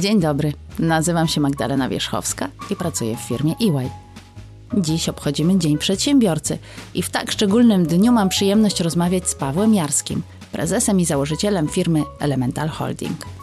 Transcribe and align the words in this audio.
Dzień 0.00 0.20
dobry, 0.20 0.52
nazywam 0.78 1.28
się 1.28 1.40
Magdalena 1.40 1.88
Wierzchowska 1.88 2.48
i 2.70 2.76
pracuję 2.76 3.16
w 3.16 3.20
firmie 3.20 3.54
EY. 3.60 3.90
Dziś 4.76 5.08
obchodzimy 5.08 5.58
Dzień 5.58 5.78
Przedsiębiorcy 5.78 6.58
i 6.94 7.02
w 7.02 7.10
tak 7.10 7.32
szczególnym 7.32 7.86
dniu 7.86 8.12
mam 8.12 8.28
przyjemność 8.28 8.80
rozmawiać 8.80 9.28
z 9.28 9.34
Pawłem 9.34 9.74
Jarskim, 9.74 10.22
prezesem 10.52 11.00
i 11.00 11.04
założycielem 11.04 11.68
firmy 11.68 12.02
Elemental 12.20 12.68
Holding. 12.68 13.39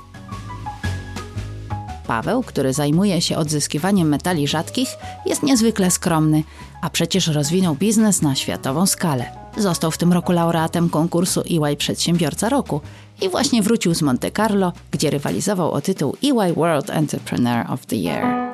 Paweł, 2.07 2.43
który 2.43 2.73
zajmuje 2.73 3.21
się 3.21 3.37
odzyskiwaniem 3.37 4.07
metali 4.09 4.47
rzadkich, 4.47 4.89
jest 5.25 5.43
niezwykle 5.43 5.91
skromny, 5.91 6.43
a 6.81 6.89
przecież 6.89 7.27
rozwinął 7.27 7.75
biznes 7.75 8.21
na 8.21 8.35
światową 8.35 8.85
skalę. 8.85 9.25
Został 9.57 9.91
w 9.91 9.97
tym 9.97 10.13
roku 10.13 10.31
laureatem 10.31 10.89
konkursu 10.89 11.41
EY 11.41 11.75
Przedsiębiorca 11.75 12.49
Roku 12.49 12.81
i 13.21 13.29
właśnie 13.29 13.63
wrócił 13.63 13.93
z 13.93 14.01
Monte 14.01 14.31
Carlo, 14.31 14.73
gdzie 14.91 15.09
rywalizował 15.09 15.71
o 15.71 15.81
tytuł 15.81 16.17
EY 16.23 16.53
World 16.53 16.89
Entrepreneur 16.89 17.71
of 17.71 17.85
the 17.85 17.95
Year. 17.95 18.47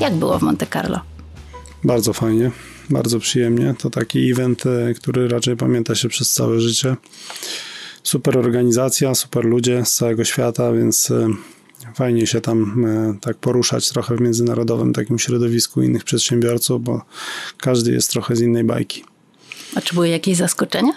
Jak 0.00 0.14
było 0.14 0.38
w 0.38 0.42
Monte 0.42 0.66
Carlo? 0.66 1.13
Bardzo 1.84 2.12
fajnie, 2.12 2.50
bardzo 2.90 3.18
przyjemnie. 3.18 3.74
To 3.78 3.90
taki 3.90 4.30
event, 4.30 4.66
e, 4.66 4.94
który 4.94 5.28
raczej 5.28 5.56
pamięta 5.56 5.94
się 5.94 6.08
przez 6.08 6.32
całe 6.32 6.60
życie. 6.60 6.96
Super 8.02 8.38
organizacja, 8.38 9.14
super 9.14 9.44
ludzie 9.44 9.84
z 9.84 9.94
całego 9.94 10.24
świata, 10.24 10.72
więc 10.72 11.10
e, 11.10 11.28
fajnie 11.94 12.26
się 12.26 12.40
tam 12.40 12.84
e, 12.84 13.14
tak 13.20 13.36
poruszać 13.36 13.88
trochę 13.88 14.16
w 14.16 14.20
międzynarodowym 14.20 14.92
takim 14.92 15.18
środowisku 15.18 15.82
innych 15.82 16.04
przedsiębiorców, 16.04 16.82
bo 16.82 17.02
każdy 17.58 17.92
jest 17.92 18.10
trochę 18.10 18.36
z 18.36 18.40
innej 18.40 18.64
bajki. 18.64 19.04
A 19.74 19.80
czy 19.80 19.94
były 19.94 20.08
jakieś 20.08 20.36
zaskoczenia? 20.36 20.92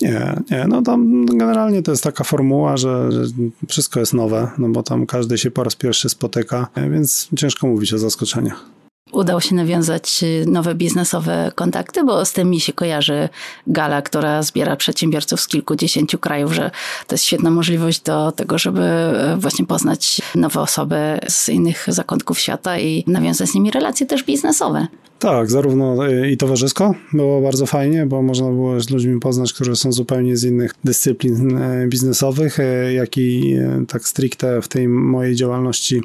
Nie, 0.00 0.40
nie, 0.50 0.66
no 0.68 0.82
tam 0.82 1.26
generalnie 1.26 1.82
to 1.82 1.90
jest 1.90 2.04
taka 2.04 2.24
formuła, 2.24 2.76
że, 2.76 3.12
że 3.12 3.32
wszystko 3.68 4.00
jest 4.00 4.14
nowe, 4.14 4.50
no 4.58 4.68
bo 4.68 4.82
tam 4.82 5.06
każdy 5.06 5.38
się 5.38 5.50
po 5.50 5.64
raz 5.64 5.76
pierwszy 5.76 6.08
spotyka, 6.08 6.68
więc 6.90 7.28
ciężko 7.36 7.66
mówić 7.66 7.92
o 7.92 7.98
zaskoczeniach 7.98 8.79
udało 9.12 9.40
się 9.40 9.54
nawiązać 9.54 10.20
y, 10.22 10.44
nowe 10.48 10.74
biznesowe 10.74 11.52
kontakty, 11.54 12.04
bo 12.04 12.24
z 12.24 12.32
tym 12.32 12.50
mi 12.50 12.60
się 12.60 12.72
kojarzy 12.72 13.28
gala, 13.66 14.02
która 14.02 14.42
zbiera 14.42 14.76
przedsiębiorców 14.76 15.40
z 15.40 15.48
kilkudziesięciu 15.48 16.18
krajów, 16.18 16.52
że 16.52 16.70
to 17.06 17.14
jest 17.14 17.24
świetna 17.24 17.50
możliwość 17.50 18.00
do 18.00 18.32
tego, 18.32 18.58
żeby 18.58 18.82
e, 18.82 19.36
właśnie 19.36 19.66
poznać 19.66 20.22
nowe 20.34 20.60
osoby 20.60 21.18
z 21.28 21.48
innych 21.48 21.84
zakątków 21.88 22.38
świata 22.38 22.78
i 22.78 23.04
nawiązać 23.06 23.48
z 23.48 23.54
nimi 23.54 23.70
relacje 23.70 24.06
też 24.06 24.22
biznesowe. 24.24 24.86
Tak, 25.20 25.50
zarówno 25.50 26.08
e, 26.08 26.30
i 26.30 26.36
towarzysko 26.36 26.94
było 27.12 27.40
bardzo 27.40 27.66
fajnie, 27.66 28.06
bo 28.06 28.22
można 28.22 28.46
było 28.46 28.80
z 28.80 28.90
ludźmi 28.90 29.20
poznać, 29.20 29.52
którzy 29.52 29.76
są 29.76 29.92
zupełnie 29.92 30.36
z 30.36 30.44
innych 30.44 30.74
dyscyplin 30.84 31.56
e, 31.56 31.86
biznesowych, 31.88 32.58
jak 32.94 33.18
i 33.18 33.56
tak 33.88 34.08
stricte 34.08 34.62
w 34.62 34.68
tej 34.68 34.88
mojej 34.88 35.34
działalności 35.34 36.02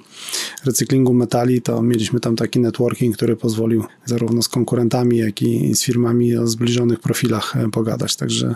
recyklingu 0.66 1.14
metali, 1.14 1.62
to 1.62 1.82
mieliśmy 1.82 2.20
tam 2.20 2.36
taki 2.36 2.60
networking, 2.60 3.16
który 3.16 3.36
pozwolił 3.36 3.84
zarówno 4.06 4.42
z 4.42 4.50
konkurentami, 4.50 5.18
jak 5.18 5.42
i 5.42 5.76
z 5.76 5.84
firmami 5.84 6.38
o 6.38 6.48
zbliżonych 6.48 7.00
profilach 7.00 7.56
e, 7.58 7.70
pogadać. 7.70 8.16
Także 8.16 8.56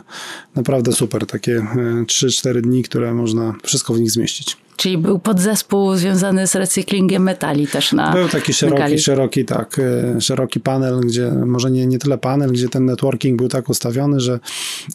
naprawdę 0.56 0.92
super, 0.92 1.26
takie 1.26 1.68
3-4 2.06 2.58
e, 2.58 2.62
dni, 2.62 2.84
które 2.84 3.14
można 3.14 3.56
wszystko 3.64 3.94
w 3.94 4.00
nich 4.00 4.12
zmieścić. 4.12 4.58
Czyli 4.80 4.98
był 4.98 5.20
podzespół 5.20 5.96
związany 5.96 6.48
z 6.48 6.56
recyklingiem 6.56 7.24
metali 7.24 7.68
też 7.68 7.94
na 7.94 8.14
Był 8.14 8.30
taki 8.30 8.54
szeroki, 8.54 9.00
szeroki, 9.00 9.46
tak, 9.46 9.80
e, 9.80 10.22
szeroki 10.22 10.60
panel, 10.60 11.00
gdzie 11.00 11.32
może 11.32 11.72
nie, 11.72 11.88
nie 11.88 12.00
tyle 12.00 12.18
panel, 12.18 12.52
gdzie 12.52 12.70
ten 12.70 12.86
networking 12.86 13.38
był 13.38 13.48
tak 13.48 13.70
ustawiony, 13.70 14.20
że 14.20 14.40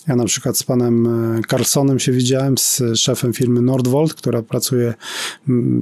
ja 0.08 0.16
na 0.16 0.24
przykład 0.24 0.58
z 0.58 0.62
panem 0.62 1.06
e, 1.36 1.40
Carlsonem 1.50 1.98
się 1.98 2.12
widziałem, 2.12 2.58
z 2.58 2.82
szefem 2.94 3.32
firmy 3.32 3.62
Nordvolt, 3.62 4.14
która 4.14 4.42
pracuje, 4.42 4.94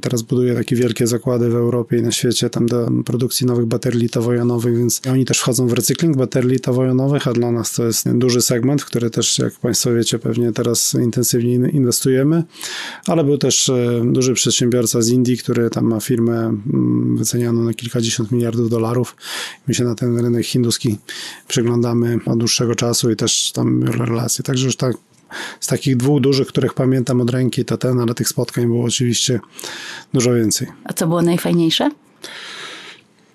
teraz 0.01 0.23
buduje 0.23 0.55
takie 0.55 0.77
wielkie 0.77 1.07
zakłady 1.07 1.49
w 1.49 1.55
Europie 1.55 1.99
i 1.99 2.03
na 2.03 2.13
świecie 2.13 2.51
tam 2.51 2.67
do 2.67 2.89
produkcji 3.05 3.47
nowych 3.47 3.67
baterii 3.67 4.01
litowo-jonowych, 4.01 4.79
więc 4.79 5.01
oni 5.11 5.25
też 5.25 5.39
wchodzą 5.39 5.67
w 5.67 5.73
recykling 5.73 6.17
baterii 6.17 6.51
litowo-jonowych, 6.51 7.29
a 7.29 7.33
dla 7.33 7.51
nas 7.51 7.73
to 7.73 7.85
jest 7.85 8.13
duży 8.13 8.43
segment, 8.43 8.83
w 8.83 8.87
który 8.87 9.11
też, 9.11 9.39
jak 9.39 9.53
Państwo 9.53 9.95
wiecie, 9.95 10.19
pewnie 10.19 10.53
teraz 10.53 10.95
intensywnie 10.95 11.55
inwestujemy, 11.55 12.45
ale 13.07 13.25
był 13.25 13.39
też 13.39 13.69
e, 13.69 13.92
duży 14.05 14.35
przedsiębiorca 14.35 15.03
z 15.03 15.09
Indii, 15.09 15.39
który 15.39 15.71
tam 15.71 15.85
ma 15.85 16.01
firmę 16.01 16.39
mm, 16.39 17.17
wycenianą 17.17 17.63
na 17.63 17.75
kilkadziesiąt 17.75 18.33
miliardów 18.33 18.71
dolarów. 18.71 19.17
My 19.67 19.75
się 19.75 19.85
na 19.85 19.95
ten 19.95 20.19
rynek 20.19 20.47
hinduski 20.47 20.99
przyglądamy 21.49 22.19
od 22.27 22.39
dłuższego 22.39 22.75
czasu 22.75 23.11
i 23.11 23.17
też 23.17 23.53
tam 23.53 23.83
relacje. 23.83 24.45
Także 24.45 24.67
już 24.67 24.77
tak 24.77 24.97
z 25.61 25.67
takich 25.67 25.97
dwóch 25.97 26.21
dużych, 26.21 26.49
których 26.49 26.75
pamiętam 26.75 27.21
od 27.21 27.31
ręki, 27.31 27.65
to 27.65 27.77
ten, 27.77 28.01
ale 28.01 28.15
tych 28.15 28.29
spotkań 28.29 28.67
było 28.67 28.85
oczywiście 28.85 29.41
dużo 30.15 30.35
więcej. 30.35 30.69
A 30.85 30.93
co 30.93 31.07
było 31.07 31.23
najfajniejsze? 31.23 31.91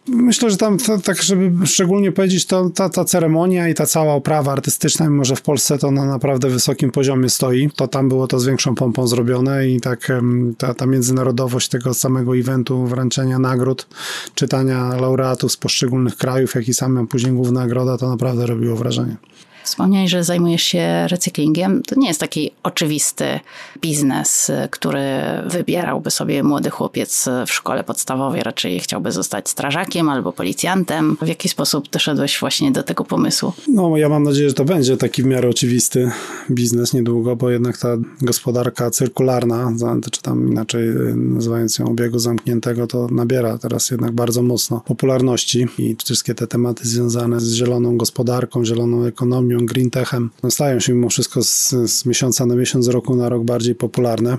Myślę, 0.07 0.51
że 0.51 0.57
tam 0.57 0.77
to, 0.77 0.97
tak, 0.97 1.23
żeby 1.23 1.67
szczególnie 1.67 2.11
powiedzieć, 2.11 2.45
to 2.45 2.69
ta, 2.69 2.89
ta 2.89 3.05
ceremonia 3.05 3.69
i 3.69 3.73
ta 3.73 3.85
cała 3.85 4.13
oprawa 4.13 4.51
artystyczna, 4.51 5.09
mimo 5.09 5.25
że 5.25 5.35
w 5.35 5.41
Polsce 5.41 5.77
to 5.77 5.91
na 5.91 6.05
naprawdę 6.05 6.49
wysokim 6.49 6.91
poziomie 6.91 7.29
stoi, 7.29 7.69
to 7.75 7.87
tam 7.87 8.09
było 8.09 8.27
to 8.27 8.39
z 8.39 8.45
większą 8.45 8.75
pompą 8.75 9.07
zrobione 9.07 9.67
i 9.67 9.81
tak 9.81 10.11
ta, 10.57 10.73
ta 10.73 10.85
międzynarodowość 10.85 11.69
tego 11.69 11.93
samego 11.93 12.37
eventu, 12.37 12.85
wręczenia 12.85 13.39
nagród, 13.39 13.87
czytania 14.35 14.95
laureatów 14.95 15.51
z 15.51 15.57
poszczególnych 15.57 16.17
krajów, 16.17 16.55
jak 16.55 16.67
i 16.67 16.73
samym 16.73 17.07
później 17.07 17.33
główna 17.33 17.59
nagroda, 17.59 17.97
to 17.97 18.09
naprawdę 18.09 18.45
robiło 18.45 18.75
wrażenie. 18.75 19.17
Wspomniałeś, 19.67 20.11
że 20.11 20.23
zajmujesz 20.23 20.63
się 20.63 21.07
recyklingiem. 21.07 21.83
To 21.83 21.99
nie 21.99 22.07
jest 22.07 22.19
taki 22.19 22.51
oczywisty 22.63 23.39
biznes, 23.81 24.51
który 24.71 24.99
wybierałby 25.47 26.11
sobie 26.11 26.43
młody 26.43 26.69
chłopiec 26.69 27.25
w 27.47 27.51
szkole 27.51 27.83
podstawowej. 27.83 28.41
Raczej 28.43 28.79
chciałby 28.79 29.11
zostać 29.11 29.49
strażakiem 29.49 30.09
albo 30.09 30.33
policjantem. 30.33 31.17
W 31.21 31.27
jaki 31.27 31.49
sposób 31.49 31.89
doszedłeś 31.89 32.39
właśnie 32.39 32.71
do 32.71 32.83
tego 32.83 33.03
pomysłu? 33.03 33.53
No, 33.67 33.97
ja 33.97 34.09
mam 34.09 34.23
nadzieję, 34.23 34.49
że 34.49 34.55
to 34.55 34.65
będzie 34.65 34.97
taki 34.97 35.23
w 35.23 35.25
miarę 35.25 35.49
oczywisty 35.49 36.11
biznes 36.51 36.93
niedługo, 36.93 37.35
bo 37.35 37.49
jednak 37.49 37.77
ta 37.77 37.97
gospodarka 38.21 38.91
cyrkularna, 38.91 39.73
czy 40.11 40.21
tam 40.21 40.51
inaczej 40.51 40.89
nazywając 41.15 41.79
ją 41.79 41.85
obiegu 41.85 42.19
zamkniętego, 42.19 42.87
to 42.87 43.07
nabiera 43.11 43.57
teraz 43.57 43.91
jednak 43.91 44.11
bardzo 44.11 44.41
mocno 44.41 44.81
popularności 44.85 45.67
i 45.77 45.95
wszystkie 46.05 46.35
te 46.35 46.47
tematy 46.47 46.87
związane 46.87 47.39
z 47.39 47.53
zieloną 47.53 47.97
gospodarką, 47.97 48.65
zieloną 48.65 49.05
ekonomią, 49.05 49.56
green 49.65 49.89
techem 49.89 50.29
stają 50.49 50.79
się 50.79 50.93
mimo 50.93 51.09
wszystko 51.09 51.43
z, 51.43 51.69
z 51.69 52.05
miesiąca 52.05 52.45
na 52.45 52.55
miesiąc, 52.55 52.85
z 52.85 52.87
roku 52.87 53.15
na 53.15 53.29
rok 53.29 53.43
bardziej 53.43 53.75
popularne. 53.75 54.37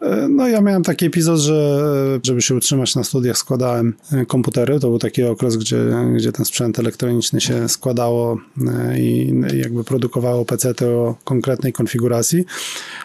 E, 0.00 0.28
no 0.28 0.48
ja 0.48 0.60
miałem 0.60 0.82
taki 0.82 1.06
epizod, 1.06 1.38
że 1.38 1.84
żeby 2.22 2.42
się 2.42 2.54
utrzymać 2.54 2.94
na 2.94 3.04
studiach 3.04 3.38
składałem 3.38 3.94
e, 4.12 4.26
komputery. 4.26 4.80
To 4.80 4.88
był 4.88 4.98
taki 4.98 5.22
okres, 5.22 5.56
gdzie, 5.56 5.78
gdzie 6.16 6.32
ten 6.32 6.44
sprzęt 6.44 6.78
elektroniczny 6.78 7.40
się 7.40 7.68
składało 7.68 8.38
e, 8.66 9.00
i 9.00 9.34
jakby 9.54 9.84
produkowało 9.84 10.44
PC 10.44 10.74
o 10.86 11.16
konkretnej 11.24 11.72
konfiguracji. 11.72 12.44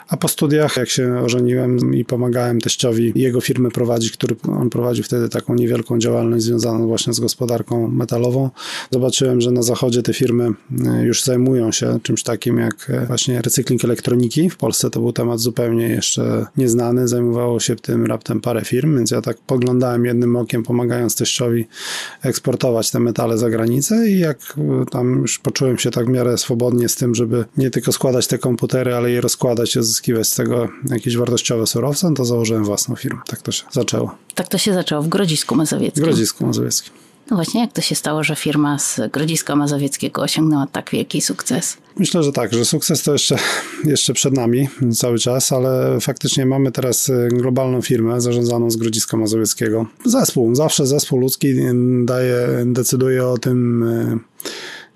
A 0.08 0.18
po 0.18 0.28
studiach, 0.28 0.78
jak 0.78 0.90
się 0.90 1.20
ożeniłem 1.20 1.96
i 1.96 2.06
pomagałem 2.06 2.62
teściowi 2.62 3.12
jego 3.16 3.42
firmy 3.42 3.72
prowadzić, 3.72 4.12
który 4.12 4.36
on 4.48 4.70
prowadził 4.70 5.04
wtedy 5.04 5.30
taką 5.30 5.56
niewielką 5.56 6.00
działalność 6.00 6.44
związaną 6.44 6.88
właśnie 6.88 7.14
z 7.14 7.20
gospodarką 7.20 7.88
metalową, 7.88 8.50
zobaczyłem, 8.92 9.42
że 9.42 9.52
na 9.52 9.62
zachodzie 9.62 10.04
te 10.04 10.14
firmy 10.14 10.52
już 11.04 11.24
zajmują 11.24 11.38
się 11.72 12.00
czymś 12.03 12.23
takim 12.23 12.57
jak 12.57 12.91
właśnie 13.07 13.41
recykling 13.41 13.85
elektroniki. 13.85 14.50
W 14.50 14.57
Polsce 14.57 14.89
to 14.89 15.00
był 15.00 15.13
temat 15.13 15.39
zupełnie 15.39 15.88
jeszcze 15.88 16.45
nieznany, 16.57 17.07
zajmowało 17.07 17.59
się 17.59 17.75
tym 17.75 18.06
raptem 18.06 18.41
parę 18.41 18.65
firm, 18.65 18.97
więc 18.97 19.12
ja 19.12 19.21
tak 19.21 19.38
poglądałem 19.38 20.06
jednym 20.06 20.36
okiem, 20.36 20.63
pomagając 20.63 21.15
teściowi 21.15 21.68
eksportować 22.21 22.91
te 22.91 23.00
metale 23.00 23.38
za 23.38 23.50
granicę 23.50 24.09
i 24.09 24.19
jak 24.19 24.39
tam 24.91 25.21
już 25.21 25.39
poczułem 25.39 25.77
się 25.77 25.91
tak 25.91 26.06
w 26.06 26.09
miarę 26.09 26.38
swobodnie 26.38 26.89
z 26.89 26.95
tym, 26.95 27.15
żeby 27.15 27.45
nie 27.57 27.69
tylko 27.69 27.92
składać 27.92 28.27
te 28.27 28.38
komputery, 28.38 28.95
ale 28.95 29.12
je 29.12 29.21
rozkładać 29.21 29.75
i 29.75 29.80
uzyskiwać 29.80 30.27
z 30.27 30.35
tego 30.35 30.69
jakieś 30.89 31.18
wartościowe 31.18 31.68
surowce, 31.68 32.09
no 32.09 32.15
to 32.15 32.25
założyłem 32.25 32.63
własną 32.63 32.95
firmę. 32.95 33.21
Tak 33.27 33.42
to 33.42 33.51
się 33.51 33.63
zaczęło. 33.71 34.15
Tak 34.35 34.47
to 34.47 34.57
się 34.57 34.74
zaczęło 34.74 35.01
w 35.01 35.07
Grodzisku 35.07 35.56
Mazowieckim. 35.56 36.03
W 36.03 36.06
Grodzisku 36.06 36.45
Mazowieckim. 36.45 36.94
No 37.31 37.36
właśnie, 37.36 37.62
jak 37.62 37.74
to 37.74 37.81
się 37.81 37.96
stało, 37.96 38.24
że 38.24 38.36
firma 38.36 38.80
z 38.80 39.02
Grodziska 39.12 39.56
Mazowieckiego 39.56 40.22
osiągnęła 40.22 40.68
tak 40.68 40.90
wielki 40.92 41.22
sukces? 41.22 41.78
Myślę, 41.98 42.24
że 42.24 42.31
tak, 42.31 42.54
że 42.54 42.66
sukces 42.66 43.04
to 43.04 43.14
jeszcze, 43.14 43.36
jeszcze 43.84 44.14
przed 44.14 44.34
nami 44.34 44.70
cały 44.94 45.20
czas, 45.20 45.52
ale 45.52 46.00
faktycznie 46.02 46.46
mamy 46.46 46.72
teraz 46.72 47.10
y, 47.10 47.30
globalną 47.31 47.81
firmę 47.81 48.22
zarządzaną 48.22 48.72
z 48.72 48.76
Grodziska 48.76 49.18
Mazowieckiego. 49.18 49.86
Zespół, 50.06 50.56
zawsze 50.56 50.88
zespół 50.88 51.20
ludzki 51.20 51.56
daje, 52.06 52.48
decyduje 52.66 53.28
o 53.28 53.38
tym, 53.38 53.84
y, 53.84 54.20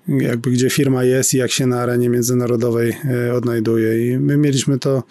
jakby 0.08 0.50
gdzie 0.50 0.70
firma 0.70 1.04
jest 1.04 1.34
i 1.34 1.36
jak 1.36 1.50
się 1.50 1.66
na 1.66 1.80
arenie 1.80 2.08
międzynarodowej 2.08 2.96
e, 3.04 3.34
odnajduje. 3.34 4.08
I 4.08 4.18
my 4.18 4.36
mieliśmy 4.36 4.78
to 4.78 5.02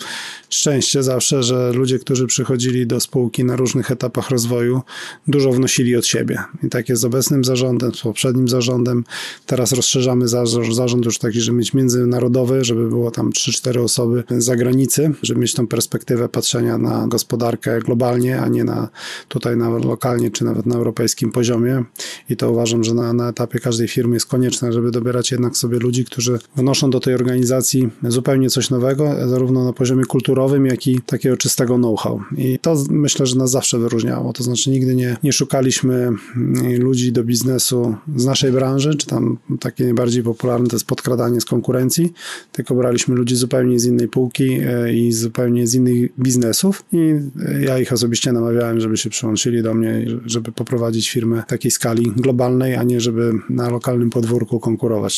szczęście 0.49 1.03
zawsze, 1.03 1.43
że 1.43 1.71
ludzie, 1.73 1.99
którzy 1.99 2.27
przychodzili 2.27 2.87
do 2.87 2.99
spółki 2.99 3.43
na 3.43 3.55
różnych 3.55 3.91
etapach 3.91 4.29
rozwoju, 4.29 4.81
dużo 5.27 5.51
wnosili 5.51 5.95
od 5.95 6.05
siebie. 6.05 6.37
I 6.63 6.69
tak 6.69 6.89
jest 6.89 7.01
z 7.01 7.05
obecnym 7.05 7.43
zarządem, 7.43 7.93
z 7.93 8.01
poprzednim 8.01 8.47
zarządem. 8.47 9.03
Teraz 9.45 9.71
rozszerzamy 9.71 10.27
zarząd, 10.27 11.05
już 11.05 11.17
taki, 11.17 11.41
żeby 11.41 11.57
mieć 11.57 11.73
międzynarodowy, 11.73 12.63
żeby 12.63 12.89
było 12.89 13.11
tam 13.11 13.29
3-4 13.29 13.79
osoby 13.83 14.23
z 14.29 14.43
zagranicy, 14.45 15.11
żeby 15.21 15.39
mieć 15.39 15.53
tą 15.53 15.67
perspektywę 15.67 16.29
patrzenia 16.29 16.77
na 16.77 17.07
gospodarkę 17.07 17.79
globalnie, 17.79 18.41
a 18.41 18.47
nie 18.47 18.63
na 18.63 18.89
tutaj 19.27 19.57
na 19.57 19.69
lokalnie 19.69 20.31
czy 20.31 20.45
nawet 20.45 20.65
na 20.65 20.75
europejskim 20.75 21.31
poziomie. 21.31 21.83
I 22.29 22.37
to 22.37 22.51
uważam, 22.51 22.83
że 22.83 22.93
na, 22.93 23.13
na 23.13 23.29
etapie 23.29 23.59
każdej 23.59 23.87
firmy 23.87 24.15
jest 24.15 24.25
konieczne, 24.25 24.73
żeby 24.73 24.82
dobierać 24.91 25.31
jednak 25.31 25.57
sobie 25.57 25.79
ludzi, 25.79 26.05
którzy 26.05 26.39
wnoszą 26.55 26.89
do 26.89 26.99
tej 26.99 27.13
organizacji 27.13 27.89
zupełnie 28.03 28.49
coś 28.49 28.69
nowego, 28.69 29.15
zarówno 29.29 29.63
na 29.65 29.73
poziomie 29.73 30.05
kulturowym, 30.05 30.65
jak 30.65 30.87
i 30.87 31.01
takiego 31.01 31.37
czystego 31.37 31.75
know-how. 31.75 32.21
I 32.37 32.59
to 32.59 32.83
myślę, 32.89 33.25
że 33.25 33.35
nas 33.35 33.51
zawsze 33.51 33.79
wyróżniało. 33.79 34.33
To 34.33 34.43
znaczy 34.43 34.69
nigdy 34.69 34.95
nie, 34.95 35.17
nie 35.23 35.33
szukaliśmy 35.33 35.93
mm, 35.93 36.81
ludzi 36.81 37.11
do 37.11 37.23
biznesu 37.23 37.95
z 38.15 38.25
naszej 38.25 38.51
branży, 38.51 38.95
czy 38.95 39.07
tam 39.07 39.37
takie 39.59 39.83
najbardziej 39.83 40.23
popularne 40.23 40.67
to 40.67 40.75
jest 40.75 40.85
podkradanie 40.85 41.41
z 41.41 41.45
konkurencji, 41.45 42.13
tylko 42.51 42.75
braliśmy 42.75 43.15
ludzi 43.15 43.35
zupełnie 43.35 43.79
z 43.79 43.85
innej 43.85 44.07
półki 44.07 44.59
e, 44.65 44.93
i 44.93 45.11
zupełnie 45.11 45.67
z 45.67 45.75
innych 45.75 46.19
biznesów 46.19 46.83
i 46.91 47.13
ja 47.59 47.79
ich 47.79 47.93
osobiście 47.93 48.31
namawiałem, 48.31 48.79
żeby 48.79 48.97
się 48.97 49.09
przyłączyli 49.09 49.63
do 49.63 49.73
mnie, 49.73 50.05
żeby 50.25 50.51
poprowadzić 50.51 51.09
firmę 51.09 51.43
takiej 51.47 51.71
skali 51.71 52.11
globalnej, 52.15 52.75
a 52.75 52.83
nie 52.83 53.01
żeby 53.01 53.31
na 53.49 53.69
lokalnym 53.69 54.09
podwórku 54.09 54.59
konkurować 54.59 54.72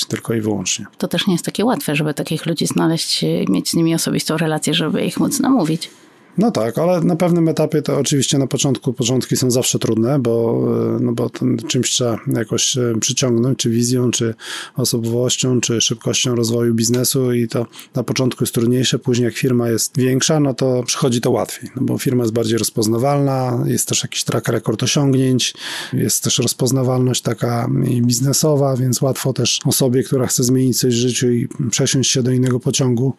tylko 0.06 0.34
i 0.34 0.42
wyłącznie. 0.42 0.86
To 0.98 1.08
też 1.08 1.28
nie 1.28 1.34
jest 1.34 1.46
takie 1.46 1.66
łatwe, 1.66 1.96
żeby 1.96 2.14
takich 2.14 2.46
ludzi 2.46 2.68
znaleźć, 2.68 3.26
mieć 3.50 3.70
z 3.70 3.74
nimi 3.74 3.96
osobistą 3.96 4.38
relację, 4.38 4.74
żeby 4.74 5.06
ich 5.06 5.20
móc 5.20 5.40
namówić. 5.40 5.90
No 6.38 6.52
tak, 6.52 6.78
ale 6.78 7.02
na 7.02 7.16
pewnym 7.16 7.48
etapie 7.48 7.82
to 7.82 7.98
oczywiście 7.98 8.38
na 8.38 8.48
początku, 8.48 8.94
początki 8.94 9.38
są 9.38 9.52
zawsze 9.52 9.80
trudne, 9.80 10.20
bo, 10.20 10.64
e, 10.98 11.00
no 11.00 11.12
bo 11.12 11.30
czymś 11.68 11.92
trzeba 11.92 12.20
jakoś 12.34 12.78
e, 12.78 12.94
przyciągnąć, 13.00 13.60
czy 13.60 13.70
wizją, 13.70 14.12
czy 14.12 14.34
osobowością, 14.76 15.62
czy 15.62 15.82
szybkością 15.82 16.36
rozwoju 16.36 16.74
biznesu 16.74 17.34
i 17.34 17.48
to 17.48 17.66
na 17.96 18.04
początku 18.04 18.44
jest 18.44 18.54
trudniejsze, 18.54 19.00
później 19.00 19.26
jak 19.26 19.36
firma 19.36 19.70
jest 19.70 19.98
większa, 19.98 20.40
no 20.40 20.54
to 20.54 20.84
przychodzi 20.84 21.22
to 21.22 21.32
łatwiej, 21.32 21.70
no 21.76 21.82
bo 21.82 21.98
firma 21.98 22.24
jest 22.24 22.34
bardziej 22.34 22.58
rozpoznawalna, 22.58 23.64
jest 23.66 23.88
też 23.88 24.04
jakiś 24.04 24.24
track 24.24 24.48
record 24.48 24.84
osiągnięć, 24.84 25.54
jest 25.94 26.24
też 26.24 26.40
rozpoznawalność 26.40 27.22
taka 27.22 27.70
biznesowa, 28.02 28.78
więc 28.78 29.02
łatwo 29.02 29.34
też 29.34 29.60
osobie, 29.66 30.04
która 30.04 30.28
chce 30.28 30.44
zmienić 30.44 30.80
coś 30.80 30.96
w 30.96 30.98
życiu 30.98 31.32
i 31.32 31.48
przesiąść 31.72 32.12
się 32.12 32.24
do 32.24 32.32
innego 32.32 32.60
pociągu, 32.60 33.14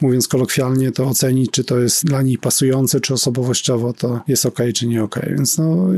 mówiąc 0.00 0.28
kolokwialnie, 0.28 0.92
to 0.92 1.04
ocenić, 1.04 1.50
czy 1.50 1.64
to 1.64 1.78
jest 1.78 2.04
dla 2.04 2.22
niej 2.22 2.38
pasujące, 2.46 3.00
czy 3.00 3.14
osobowościowo 3.14 3.92
to 3.92 4.20
jest 4.28 4.46
ok, 4.46 4.58
czy 4.74 4.86
nie 4.86 5.02
ok. 5.02 5.20
Więc 5.36 5.58
no, 5.58 5.88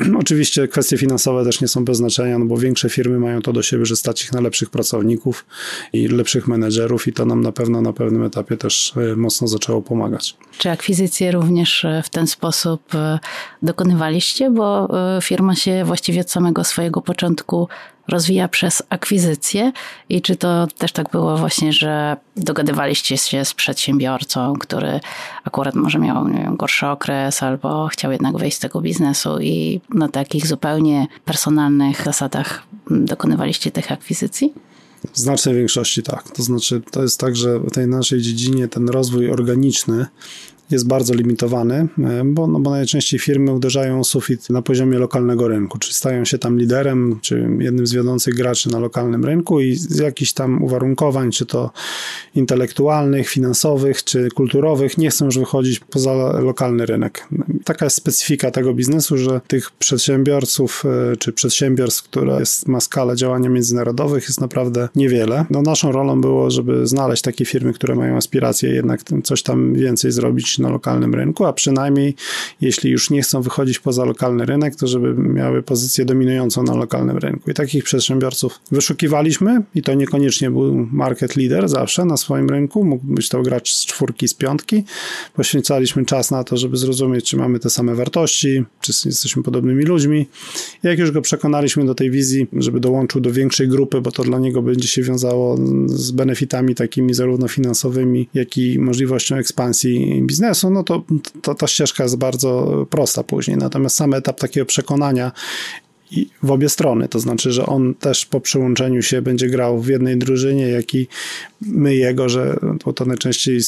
Oczywiście 0.20 0.68
kwestie 0.68 0.98
finansowe 0.98 1.44
też 1.44 1.60
nie 1.60 1.68
są 1.68 1.84
bez 1.84 1.96
znaczenia, 1.96 2.38
no 2.38 2.44
bo 2.44 2.56
większe 2.56 2.88
firmy 2.90 3.18
mają 3.18 3.42
to 3.42 3.52
do 3.52 3.62
siebie, 3.62 3.86
że 3.86 3.96
stać 3.96 4.24
ich 4.24 4.32
na 4.32 4.40
lepszych 4.40 4.70
pracowników 4.70 5.46
i 5.92 6.08
lepszych 6.08 6.48
menedżerów 6.48 7.08
i 7.08 7.12
to 7.12 7.26
nam 7.26 7.40
na 7.40 7.52
pewno 7.52 7.80
na 7.80 7.92
pewnym 7.92 8.22
etapie 8.22 8.56
też 8.56 8.92
e, 9.12 9.16
mocno 9.16 9.48
zaczęło 9.48 9.82
pomagać. 9.82 10.36
Czy 10.58 10.70
akwizycje 10.70 11.32
również 11.32 11.84
e, 11.84 12.02
w 12.04 12.10
ten 12.10 12.26
sposób 12.26 12.94
e, 12.94 13.18
dokonywaliście, 13.62 14.50
bo 14.50 14.88
firma 15.22 15.54
się 15.54 15.84
właściwie 15.84 16.20
od 16.20 16.30
samego 16.30 16.64
swojego 16.64 17.00
początku 17.00 17.68
rozwija 18.10 18.48
przez 18.48 18.82
akwizycję 18.88 19.72
i 20.08 20.22
czy 20.22 20.36
to 20.36 20.66
też 20.78 20.92
tak 20.92 21.10
było 21.10 21.36
właśnie, 21.36 21.72
że 21.72 22.16
dogadywaliście 22.36 23.16
się 23.16 23.44
z 23.44 23.54
przedsiębiorcą, 23.54 24.54
który 24.60 25.00
akurat 25.44 25.74
może 25.74 25.98
miał 25.98 26.26
wiem, 26.26 26.56
gorszy 26.56 26.86
okres 26.86 27.42
albo 27.42 27.88
chciał 27.88 28.12
jednak 28.12 28.36
wejść 28.36 28.56
z 28.56 28.60
tego 28.60 28.80
biznesu 28.80 29.40
i 29.40 29.80
na 29.94 30.08
takich 30.08 30.46
zupełnie 30.46 31.06
personalnych 31.24 32.04
zasadach 32.04 32.62
dokonywaliście 32.90 33.70
tych 33.70 33.92
akwizycji? 33.92 34.52
W 35.12 35.18
znacznej 35.18 35.54
większości 35.54 36.02
tak. 36.02 36.30
To 36.30 36.42
znaczy, 36.42 36.82
to 36.90 37.02
jest 37.02 37.20
tak, 37.20 37.36
że 37.36 37.58
w 37.58 37.70
tej 37.70 37.86
naszej 37.86 38.20
dziedzinie 38.20 38.68
ten 38.68 38.88
rozwój 38.88 39.30
organiczny 39.30 40.06
jest 40.70 40.88
bardzo 40.88 41.14
limitowany, 41.14 41.88
e, 41.98 42.24
bo, 42.24 42.46
no 42.46 42.60
bo 42.60 42.70
najczęściej 42.70 43.20
firmy 43.20 43.52
uderzają 43.52 44.04
sufit 44.04 44.50
na 44.50 44.62
poziomie 44.62 44.98
lokalnego 44.98 45.48
rynku, 45.48 45.78
czy 45.78 45.94
stają 45.94 46.24
się 46.24 46.38
tam 46.38 46.58
liderem, 46.58 47.18
czy 47.22 47.48
jednym 47.58 47.86
z 47.86 47.92
wiodących 47.92 48.34
graczy 48.34 48.70
na 48.70 48.78
lokalnym 48.78 49.24
rynku 49.24 49.60
i 49.60 49.74
z 49.74 49.98
jakichś 49.98 50.32
tam 50.32 50.62
uwarunkowań, 50.62 51.30
czy 51.30 51.46
to 51.46 51.70
intelektualnych, 52.34 53.28
finansowych, 53.28 54.04
czy 54.04 54.28
kulturowych, 54.28 54.98
nie 54.98 55.10
chcą 55.10 55.24
już 55.24 55.38
wychodzić 55.38 55.80
poza 55.80 56.40
lokalny 56.40 56.86
rynek. 56.86 57.28
Taka 57.64 57.86
jest 57.86 57.96
specyfika 57.96 58.50
tego 58.50 58.74
biznesu, 58.74 59.16
że 59.16 59.40
tych 59.46 59.70
przedsiębiorców, 59.70 60.82
e, 61.12 61.16
czy 61.16 61.32
przedsiębiorstw, 61.32 62.02
które 62.02 62.40
jest, 62.40 62.68
ma 62.68 62.80
skalę 62.80 63.16
działania 63.16 63.50
międzynarodowych 63.50 64.24
jest 64.24 64.40
naprawdę 64.40 64.88
niewiele. 64.96 65.44
No 65.50 65.62
naszą 65.62 65.92
rolą 65.92 66.20
było, 66.20 66.50
żeby 66.50 66.86
znaleźć 66.86 67.22
takie 67.22 67.44
firmy, 67.44 67.72
które 67.72 67.94
mają 67.94 68.16
aspiracje 68.16 68.70
jednak 68.74 69.00
coś 69.24 69.42
tam 69.42 69.74
więcej 69.74 70.12
zrobić 70.12 70.58
na 70.60 70.70
lokalnym 70.70 71.14
rynku, 71.14 71.44
a 71.44 71.52
przynajmniej 71.52 72.14
jeśli 72.60 72.90
już 72.90 73.10
nie 73.10 73.22
chcą 73.22 73.42
wychodzić 73.42 73.78
poza 73.78 74.04
lokalny 74.04 74.46
rynek, 74.46 74.76
to 74.76 74.86
żeby 74.86 75.14
miały 75.14 75.62
pozycję 75.62 76.04
dominującą 76.04 76.62
na 76.62 76.74
lokalnym 76.74 77.18
rynku. 77.18 77.50
I 77.50 77.54
takich 77.54 77.84
przedsiębiorców 77.84 78.60
wyszukiwaliśmy 78.72 79.62
i 79.74 79.82
to 79.82 79.94
niekoniecznie 79.94 80.50
był 80.50 80.88
market 80.92 81.36
leader 81.36 81.68
zawsze 81.68 82.04
na 82.04 82.16
swoim 82.16 82.48
rynku, 82.48 82.84
mógł 82.84 83.06
być 83.06 83.28
to 83.28 83.42
gracz 83.42 83.72
z 83.72 83.86
czwórki, 83.86 84.28
z 84.28 84.34
piątki. 84.34 84.84
Poświęcaliśmy 85.34 86.04
czas 86.04 86.30
na 86.30 86.44
to, 86.44 86.56
żeby 86.56 86.76
zrozumieć, 86.76 87.30
czy 87.30 87.36
mamy 87.36 87.58
te 87.58 87.70
same 87.70 87.94
wartości, 87.94 88.64
czy 88.80 88.92
jesteśmy 89.04 89.42
podobnymi 89.42 89.84
ludźmi. 89.84 90.26
I 90.84 90.86
jak 90.86 90.98
już 90.98 91.10
go 91.10 91.22
przekonaliśmy 91.22 91.84
do 91.84 91.94
tej 91.94 92.10
wizji, 92.10 92.46
żeby 92.52 92.80
dołączył 92.80 93.20
do 93.20 93.32
większej 93.32 93.68
grupy, 93.68 94.00
bo 94.00 94.12
to 94.12 94.22
dla 94.22 94.38
niego 94.38 94.62
będzie 94.62 94.88
się 94.88 95.02
wiązało 95.02 95.58
z 95.86 96.10
benefitami 96.10 96.74
takimi 96.74 97.14
zarówno 97.14 97.48
finansowymi, 97.48 98.28
jak 98.34 98.58
i 98.58 98.78
możliwością 98.78 99.36
ekspansji 99.36 100.22
biznesu, 100.26 100.49
no 100.70 100.82
to, 100.84 101.02
to 101.42 101.54
ta 101.54 101.66
ścieżka 101.66 102.02
jest 102.02 102.16
bardzo 102.16 102.86
prosta 102.90 103.22
później. 103.22 103.56
Natomiast 103.56 103.96
sam 103.96 104.14
etap 104.14 104.40
takiego 104.40 104.66
przekonania 104.66 105.32
w 106.42 106.50
obie 106.50 106.68
strony. 106.68 107.08
To 107.08 107.20
znaczy, 107.20 107.52
że 107.52 107.66
on 107.66 107.94
też 107.94 108.26
po 108.26 108.40
przyłączeniu 108.40 109.02
się 109.02 109.22
będzie 109.22 109.48
grał 109.48 109.80
w 109.80 109.88
jednej 109.88 110.18
drużynie, 110.18 110.68
jak 110.68 110.94
i 110.94 111.08
my 111.60 111.94
jego, 111.94 112.28
że 112.28 112.56
to, 112.84 112.92
to 112.92 113.04
najczęściej 113.04 113.60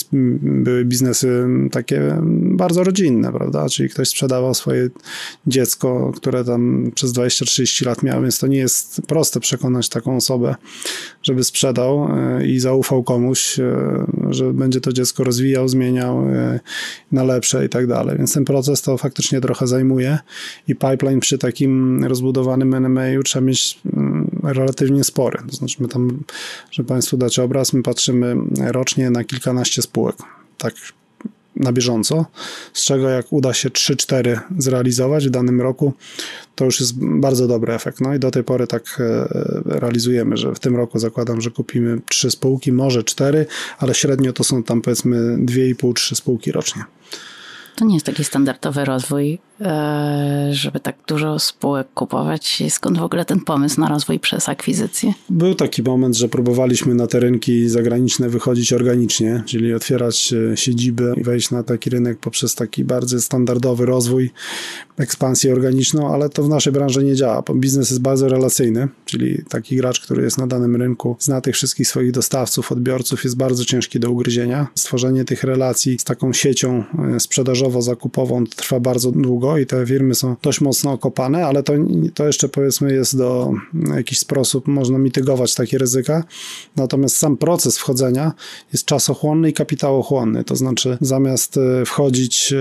były 0.43 0.84
biznesy 0.84 1.46
takie 1.70 2.19
bardzo 2.32 2.84
rodzinne, 2.84 3.32
prawda? 3.32 3.69
Czyli 3.69 3.89
ktoś 3.89 4.08
sprzedawał 4.08 4.55
swoje 4.55 4.91
dziecko, 5.46 6.12
które 6.17 6.44
tam 6.44 6.91
przez 6.94 7.12
20-30 7.12 7.86
lat 7.86 8.03
miało, 8.03 8.22
więc 8.22 8.39
to 8.39 8.46
nie 8.46 8.58
jest 8.58 9.03
proste 9.06 9.41
przekonać 9.41 9.89
taką 9.89 10.17
osobę, 10.17 10.55
żeby 11.22 11.44
sprzedał 11.44 12.08
e, 12.10 12.46
i 12.46 12.60
zaufał 12.60 13.02
komuś, 13.02 13.58
e, 13.58 14.06
że 14.31 14.52
będzie 14.52 14.81
to 14.81 14.93
dziecko 14.93 15.24
rozwijał, 15.24 15.69
zmieniał 15.69 16.29
e, 16.29 16.60
na 17.12 17.24
lepsze 17.24 17.67
i 17.67 17.69
tak 17.69 17.86
dalej. 17.86 18.19
Więc 18.19 18.34
ten 18.34 18.44
proces 18.44 18.82
to 18.82 18.98
faktycznie 18.98 19.41
trochę 19.41 19.67
zajmuje 19.67 20.19
i 20.69 20.74
pipeline 20.74 21.20
przy 21.20 21.38
takim 21.38 22.05
rozbudowanym 22.05 22.81
NMA 22.81 23.02
trzeba 23.24 23.46
mieć 23.46 23.81
mm, 23.93 24.31
relatywnie 24.43 25.05
spory. 25.05 25.38
To 25.50 25.56
znaczy 25.56 25.76
my 25.81 25.88
tam, 25.88 26.20
żeby 26.70 26.88
Państwu 26.88 27.17
dać 27.17 27.38
obraz, 27.38 27.72
my 27.72 27.82
patrzymy 27.82 28.36
rocznie 28.60 29.10
na 29.10 29.24
kilkanaście 29.24 29.82
spółek. 29.82 30.17
Tak 30.58 30.74
na 31.56 31.72
bieżąco, 31.72 32.26
z 32.72 32.84
czego 32.84 33.08
jak 33.08 33.32
uda 33.32 33.54
się 33.54 33.68
3-4 33.68 34.38
zrealizować 34.58 35.28
w 35.28 35.30
danym 35.30 35.60
roku, 35.60 35.92
to 36.54 36.64
już 36.64 36.80
jest 36.80 36.92
bardzo 36.98 37.48
dobry 37.48 37.74
efekt. 37.74 38.00
No 38.00 38.14
i 38.14 38.18
do 38.18 38.30
tej 38.30 38.44
pory 38.44 38.66
tak 38.66 39.00
e, 39.00 39.28
realizujemy, 39.64 40.36
że 40.36 40.54
w 40.54 40.58
tym 40.58 40.76
roku 40.76 40.98
zakładam, 40.98 41.40
że 41.40 41.50
kupimy 41.50 42.00
3 42.08 42.30
spółki, 42.30 42.72
może 42.72 43.04
4, 43.04 43.46
ale 43.78 43.94
średnio 43.94 44.32
to 44.32 44.44
są 44.44 44.62
tam 44.62 44.82
powiedzmy 44.82 45.36
2,5-3 45.36 46.14
spółki 46.14 46.52
rocznie. 46.52 46.84
To 47.76 47.84
nie 47.84 47.94
jest 47.94 48.06
taki 48.06 48.24
standardowy 48.24 48.84
rozwój 48.84 49.38
żeby 50.50 50.81
tak 50.81 50.96
dużo 51.08 51.38
spółek 51.38 51.88
kupować. 51.94 52.62
Skąd 52.69 52.98
w 52.98 53.02
ogóle 53.02 53.24
ten 53.24 53.40
pomysł 53.40 53.81
na 53.81 53.88
rozwój 53.88 54.20
przez 54.20 54.48
akwizycję? 54.48 55.12
Był 55.31 55.54
taki 55.54 55.82
moment, 55.82 56.16
że 56.16 56.28
próbowaliśmy 56.28 56.94
na 56.94 57.06
te 57.06 57.20
rynki 57.20 57.69
zagraniczne 57.69 58.28
wychodzić 58.28 58.72
organicznie, 58.72 59.42
czyli 59.46 59.74
otwierać 59.74 60.34
e, 60.52 60.56
siedziby 60.56 61.14
i 61.16 61.22
wejść 61.22 61.50
na 61.50 61.62
taki 61.62 61.90
rynek 61.90 62.19
poprzez 62.19 62.54
taki 62.54 62.84
bardzo 62.84 63.20
standardowy 63.20 63.86
rozwój, 63.86 64.31
ekspansję 64.98 65.52
organiczną, 65.52 66.14
ale 66.14 66.28
to 66.28 66.42
w 66.42 66.48
naszej 66.48 66.72
branży 66.72 67.04
nie 67.04 67.14
działa. 67.14 67.42
Biznes 67.54 67.90
jest 67.90 68.02
bardzo 68.02 68.28
relacyjny, 68.28 68.88
czyli 69.04 69.42
taki 69.48 69.76
gracz, 69.76 70.00
który 70.00 70.22
jest 70.22 70.38
na 70.38 70.46
danym 70.46 70.76
rynku, 70.76 71.16
zna 71.19 71.40
tych 71.40 71.54
wszystkich 71.54 71.88
swoich 71.88 72.12
dostawców, 72.12 72.72
odbiorców, 72.72 73.24
jest 73.24 73.36
bardzo 73.36 73.64
ciężki 73.64 74.00
do 74.00 74.10
ugryzienia. 74.10 74.66
Stworzenie 74.74 75.24
tych 75.24 75.44
relacji 75.44 75.98
z 75.98 76.04
taką 76.04 76.32
siecią 76.32 76.84
e, 77.14 77.20
sprzedażowo-zakupową 77.20 78.46
trwa 78.56 78.81
bardzo 78.81 79.12
długo 79.12 79.51
i 79.58 79.66
te 79.66 79.86
firmy 79.86 80.14
są 80.14 80.36
dość 80.42 80.60
mocno 80.60 80.92
okopane, 80.92 81.46
ale 81.46 81.62
to, 81.62 81.72
to 82.14 82.26
jeszcze 82.26 82.48
powiedzmy 82.48 82.92
jest 82.92 83.16
do 83.16 83.52
jakiś 83.96 84.18
sposób, 84.18 84.68
można 84.68 84.98
mitygować 84.98 85.54
takie 85.54 85.78
ryzyka. 85.78 86.24
Natomiast 86.76 87.16
sam 87.16 87.36
proces 87.36 87.78
wchodzenia 87.78 88.32
jest 88.72 88.84
czasochłonny 88.84 89.50
i 89.50 89.52
kapitałochłonny. 89.52 90.44
To 90.44 90.56
znaczy, 90.56 90.98
zamiast 91.00 91.56
e, 91.56 91.84
wchodzić 91.84 92.54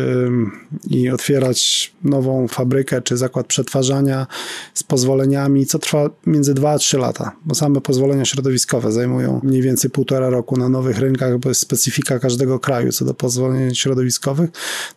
i 0.89 1.09
otwierać 1.09 1.91
nową 2.03 2.47
fabrykę 2.47 3.01
czy 3.01 3.17
zakład 3.17 3.47
przetwarzania 3.47 4.27
z 4.73 4.83
pozwoleniami, 4.83 5.65
co 5.65 5.79
trwa 5.79 6.09
między 6.25 6.53
2 6.53 6.71
a 6.71 6.77
3 6.77 6.97
lata, 6.97 7.31
bo 7.45 7.55
same 7.55 7.81
pozwolenia 7.81 8.25
środowiskowe 8.25 8.91
zajmują 8.91 9.39
mniej 9.43 9.61
więcej 9.61 9.91
półtora 9.91 10.29
roku 10.29 10.57
na 10.57 10.69
nowych 10.69 10.99
rynkach, 10.99 11.37
bo 11.37 11.49
jest 11.49 11.61
specyfika 11.61 12.19
każdego 12.19 12.59
kraju 12.59 12.91
co 12.91 13.05
do 13.05 13.13
pozwoleń 13.13 13.75
środowiskowych, 13.75 14.49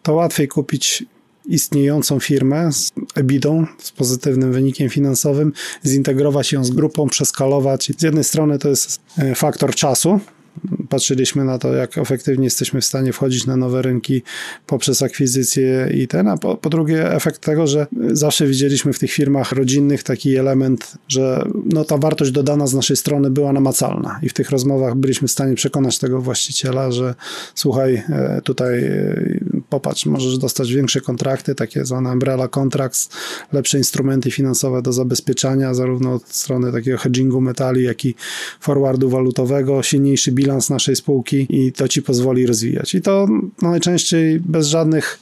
to 0.02 0.14
łatwiej 0.14 0.48
kupić 0.48 1.04
istniejącą 1.46 2.20
firmę 2.20 2.72
z 2.72 2.92
EBITą, 3.14 3.66
z 3.78 3.92
pozytywnym 3.92 4.52
wynikiem 4.52 4.88
finansowym, 4.88 5.52
zintegrować 5.86 6.52
ją 6.52 6.64
z 6.64 6.70
grupą, 6.70 7.08
przeskalować. 7.08 7.92
Z 7.98 8.02
jednej 8.02 8.24
strony 8.24 8.58
to 8.58 8.68
jest 8.68 9.00
e, 9.18 9.34
faktor 9.34 9.74
czasu, 9.74 10.20
patrzyliśmy 10.88 11.44
na 11.44 11.58
to, 11.58 11.74
jak 11.74 11.98
efektywnie 11.98 12.44
jesteśmy 12.44 12.80
w 12.80 12.84
stanie 12.84 13.12
wchodzić 13.12 13.46
na 13.46 13.56
nowe 13.56 13.82
rynki 13.82 14.22
poprzez 14.66 15.02
akwizycje 15.02 15.90
i 15.94 16.08
ten, 16.08 16.28
a 16.28 16.36
po, 16.36 16.56
po, 16.56 16.70
drugie 16.70 17.12
efekt 17.12 17.40
tego, 17.40 17.66
że 17.66 17.86
zawsze 18.12 18.46
widzieliśmy 18.46 18.92
w 18.92 18.98
tych 18.98 19.10
firmach 19.12 19.52
rodzinnych 19.52 20.02
taki 20.02 20.36
element, 20.36 20.94
że 21.08 21.44
no, 21.64 21.84
ta 21.84 21.98
wartość 21.98 22.30
dodana 22.30 22.66
z 22.66 22.74
naszej 22.74 22.96
strony 22.96 23.30
była 23.30 23.52
namacalna 23.52 24.18
i 24.22 24.28
w 24.28 24.34
tych 24.34 24.50
rozmowach 24.50 24.94
byliśmy 24.94 25.28
w 25.28 25.30
stanie 25.30 25.54
przekonać 25.54 25.98
tego 25.98 26.20
właściciela, 26.20 26.92
że 26.92 27.14
słuchaj, 27.54 28.02
e, 28.08 28.40
tutaj 28.44 28.84
e, 28.84 29.40
popatrz, 29.75 30.07
możesz 30.07 30.38
dostać 30.38 30.73
większe 30.73 31.00
kontrakty, 31.00 31.54
takie 31.54 31.85
zwane 31.85 32.12
umbrella 32.12 32.49
contracts, 32.49 33.09
lepsze 33.52 33.78
instrumenty 33.78 34.31
finansowe 34.31 34.83
do 34.83 34.93
zabezpieczania, 34.93 35.75
zarówno 35.75 36.14
od 36.14 36.28
strony 36.28 36.73
takiego 36.73 36.99
hedgingu 36.99 37.40
metali, 37.40 37.85
jak 37.85 38.04
i 38.04 38.14
forwardu 38.61 39.11
walutowego, 39.11 39.83
silniejszy 39.83 40.33
bilans 40.33 40.71
naszej 40.71 40.97
spółki 40.97 41.47
i 41.49 41.73
to 41.73 41.88
ci 41.88 42.02
pozwoli 42.02 42.47
rozwijać. 42.47 42.95
I 42.95 43.02
to 43.02 43.26
najczęściej 43.62 44.40
bez 44.40 44.66
żadnych 44.66 45.19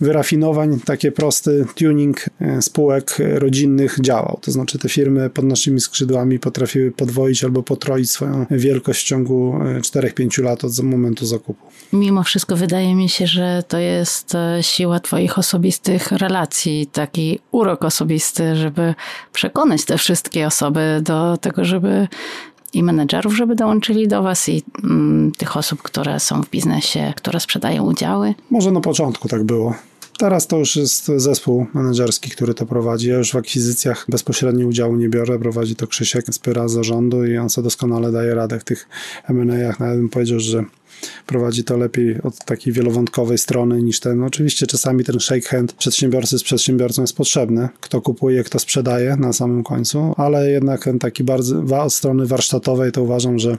wyrafinowań, 0.00 0.80
takie 0.84 1.12
prosty 1.12 1.64
tuning 1.74 2.26
e, 2.40 2.62
spółek 2.62 3.16
rodzinnych 3.18 3.96
działał. 4.00 4.38
To 4.42 4.52
znaczy 4.52 4.78
te 4.78 4.88
firmy 4.88 5.30
pod 5.30 5.44
naszymi 5.44 5.80
skrzydłami 5.80 6.38
potrafiły 6.38 6.90
podwoić 6.90 7.44
albo 7.44 7.62
potroić 7.62 8.10
swoją 8.10 8.46
wielkość 8.50 9.04
w 9.04 9.08
ciągu 9.08 9.54
4-5 9.80 10.40
e, 10.40 10.42
lat 10.42 10.64
od 10.64 10.78
momentu 10.82 11.26
zakupu. 11.26 11.66
Mimo 11.92 12.22
wszystko 12.22 12.56
wydaje 12.56 12.94
mi 12.94 13.08
się, 13.08 13.26
że 13.26 13.62
to 13.68 13.78
jest 13.78 13.95
e, 14.34 14.62
siła 14.62 15.00
Twoich 15.00 15.38
osobistych 15.38 16.12
relacji, 16.12 16.86
taki 16.92 17.38
urok 17.52 17.84
osobisty, 17.84 18.56
żeby 18.56 18.94
przekonać 19.32 19.84
te 19.84 19.98
wszystkie 19.98 20.46
osoby 20.46 21.00
do 21.02 21.36
tego, 21.36 21.64
żeby 21.64 22.08
i 22.72 22.82
menedżerów, 22.82 23.36
żeby 23.36 23.54
dołączyli 23.54 24.08
do 24.08 24.22
Was 24.22 24.48
i 24.48 24.62
mm, 24.84 25.32
tych 25.32 25.56
osób, 25.56 25.82
które 25.82 26.20
są 26.20 26.42
w 26.42 26.50
biznesie, 26.50 27.12
które 27.16 27.40
sprzedają 27.40 27.84
udziały? 27.84 28.34
Może 28.50 28.72
na 28.72 28.80
początku 28.80 29.28
tak 29.28 29.44
było. 29.44 29.74
Teraz 30.18 30.46
to 30.46 30.58
już 30.58 30.76
jest 30.76 31.06
zespół 31.16 31.66
menedżerski, 31.74 32.30
który 32.30 32.54
to 32.54 32.66
prowadzi. 32.66 33.08
Ja 33.08 33.16
już 33.16 33.32
w 33.32 33.36
akwizycjach 33.36 34.06
bezpośrednio 34.08 34.66
udziału 34.66 34.96
nie 34.96 35.08
biorę. 35.08 35.38
Prowadzi 35.38 35.76
to 35.76 35.86
Krzysiek 35.86 36.26
z 36.34 36.38
Pyra 36.38 36.68
zarządu 36.68 37.24
i 37.24 37.36
on 37.38 37.50
sobie 37.50 37.64
doskonale 37.64 38.12
daje 38.12 38.34
radę 38.34 38.60
w 38.60 38.64
tych 38.64 38.88
M&A'ach. 39.28 39.80
Nawet 39.80 39.96
bym 39.96 40.08
powiedział, 40.08 40.40
że 40.40 40.64
prowadzi 41.26 41.64
to 41.64 41.76
lepiej 41.76 42.22
od 42.22 42.44
takiej 42.44 42.72
wielowątkowej 42.72 43.38
strony 43.38 43.82
niż 43.82 44.00
ten. 44.00 44.22
Oczywiście 44.22 44.66
czasami 44.66 45.04
ten 45.04 45.20
shake 45.20 45.48
hand 45.48 45.72
przedsiębiorcy 45.72 46.38
z 46.38 46.42
przedsiębiorcą 46.42 47.02
jest 47.02 47.16
potrzebny. 47.16 47.68
Kto 47.80 48.00
kupuje, 48.00 48.44
kto 48.44 48.58
sprzedaje 48.58 49.16
na 49.16 49.32
samym 49.32 49.64
końcu, 49.64 50.14
ale 50.16 50.50
jednak 50.50 50.84
ten 50.84 50.98
taki 50.98 51.24
bardzo 51.24 51.82
od 51.82 51.94
strony 51.94 52.26
warsztatowej 52.26 52.92
to 52.92 53.02
uważam, 53.02 53.38
że 53.38 53.58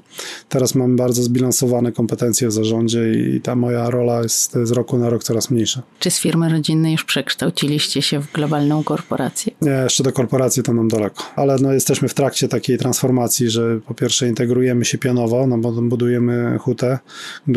teraz 0.50 0.76
mamy 0.76 0.96
bardzo 0.96 1.24
zbilansowane 1.24 1.92
kompetencje 1.92 2.48
w 2.48 2.52
zarządzie 2.52 3.12
i 3.12 3.42
ta 3.42 3.56
moja 3.56 3.90
rola 3.90 4.24
jest 4.24 4.58
z 4.64 4.72
roku 4.72 4.98
na 4.98 5.10
rok 5.10 5.24
coraz 5.24 5.52
mniejsza. 5.52 5.82
Czy 6.00 6.12
z 6.12 6.20
firmy 6.20 6.50
rodzinnej 6.50 6.92
już 6.92 7.04
przekształciliście 7.04 8.02
się 8.02 8.20
w 8.20 8.32
globalną 8.32 8.84
korporację? 8.84 9.54
Nie, 9.62 9.72
jeszcze 9.72 10.04
do 10.04 10.12
korporacji 10.12 10.64
to 10.64 10.74
nam 10.74 10.88
daleko, 10.88 11.24
ale 11.36 11.58
no 11.62 11.74
jesteśmy 11.74 12.08
w 12.08 12.14
trakcie 12.14 12.48
takiej 12.48 12.78
transformacji, 12.78 13.50
że 13.50 13.80
po 13.88 13.94
pierwsze 13.94 14.28
integrujemy 14.28 14.86
się 14.86 14.98
pionowo, 14.98 15.48
no 15.48 15.58
bo 15.58 15.72
budujemy 15.72 16.58
hutę, 16.60 17.00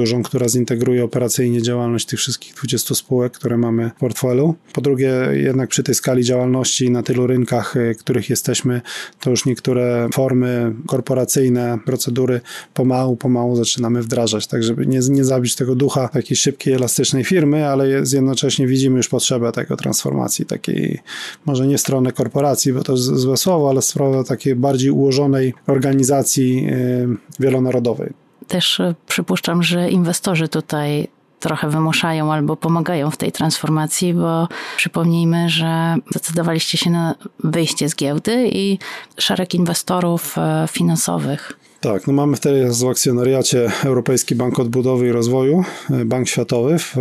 dużą, 0.01 0.23
która 0.23 0.49
zintegruje 0.49 1.05
operacyjnie 1.05 1.63
działalność 1.63 2.07
tych 2.07 2.19
wszystkich 2.19 2.55
20 2.55 2.95
spółek, 2.95 3.33
które 3.33 3.57
mamy 3.59 3.91
w 3.97 4.01
portfelu. 4.01 4.55
Po 4.73 4.81
drugie, 4.81 5.13
jednak 5.33 5.69
przy 5.69 5.83
tej 5.83 5.95
skali 5.95 6.25
działalności 6.25 6.91
na 6.91 7.03
tylu 7.03 7.27
rynkach, 7.27 7.77
y, 7.77 7.95
których 7.99 8.31
jesteśmy, 8.31 8.81
to 9.21 9.31
już 9.31 9.47
niektóre 9.47 10.09
formy 10.15 10.75
korporacyjne, 10.87 11.79
procedury 11.85 12.41
pomału, 12.75 13.17
pomału 13.17 13.57
zaczynamy 13.57 14.03
wdrażać, 14.03 14.47
tak 14.47 14.63
żeby 14.63 14.87
nie, 14.87 14.99
nie 15.11 15.25
zabić 15.25 15.55
tego 15.55 15.75
ducha 15.75 16.09
takiej 16.09 16.37
szybkiej, 16.37 16.75
elastycznej 16.75 17.25
firmy, 17.25 17.67
ale 17.67 17.89
jednocześnie 17.89 18.67
widzimy 18.67 18.97
już 18.97 19.09
potrzebę 19.09 19.53
tego 19.53 19.77
transformacji, 19.77 20.47
takiej 20.47 20.99
może 21.47 21.67
nie 21.67 21.79
w 21.79 21.81
stronę 21.81 22.13
korporacji, 22.13 22.73
bo 22.73 22.83
to 22.83 22.93
jest 22.93 23.05
złe 23.05 23.37
słowo, 23.37 23.71
ale 23.71 23.81
w 23.81 23.85
stronę 23.85 24.25
takiej 24.25 24.57
bardziej 24.57 24.91
ułożonej 24.91 25.55
organizacji 25.67 26.67
y, 26.71 27.09
wielonarodowej 27.41 28.30
też 28.51 28.81
e, 28.81 28.95
przypuszczam, 29.07 29.63
że 29.63 29.91
inwestorzy 29.91 30.49
tutaj 30.49 31.09
trochę 31.41 31.71
wymuszają 31.71 32.33
albo 32.33 32.57
pomagają 32.57 33.11
w 33.11 33.17
tej 33.17 33.33
transformacji, 33.33 34.15
bo 34.15 34.49
przypomnijmy, 34.77 35.49
że 35.49 35.97
zdecydowaliście 36.11 36.79
się 36.79 36.91
na 36.91 37.15
wyjście 37.45 37.89
z 37.89 37.97
giełdy 37.97 38.51
i 38.53 38.79
szereg 39.19 39.55
inwestorów 39.55 40.39
e, 40.39 40.67
finansowych 40.69 41.61
tak, 41.81 42.07
no 42.07 42.13
mamy 42.13 42.39
teraz 42.39 42.83
w 42.83 42.89
akcjonariacie 42.89 43.71
Europejski 43.85 44.35
Bank 44.35 44.59
Odbudowy 44.59 45.09
i 45.09 45.13
Rozwoju, 45.13 45.65
e, 45.91 46.05
Bank 46.05 46.29
Światowy 46.29 46.79
w, 46.79 46.99
e, 46.99 47.01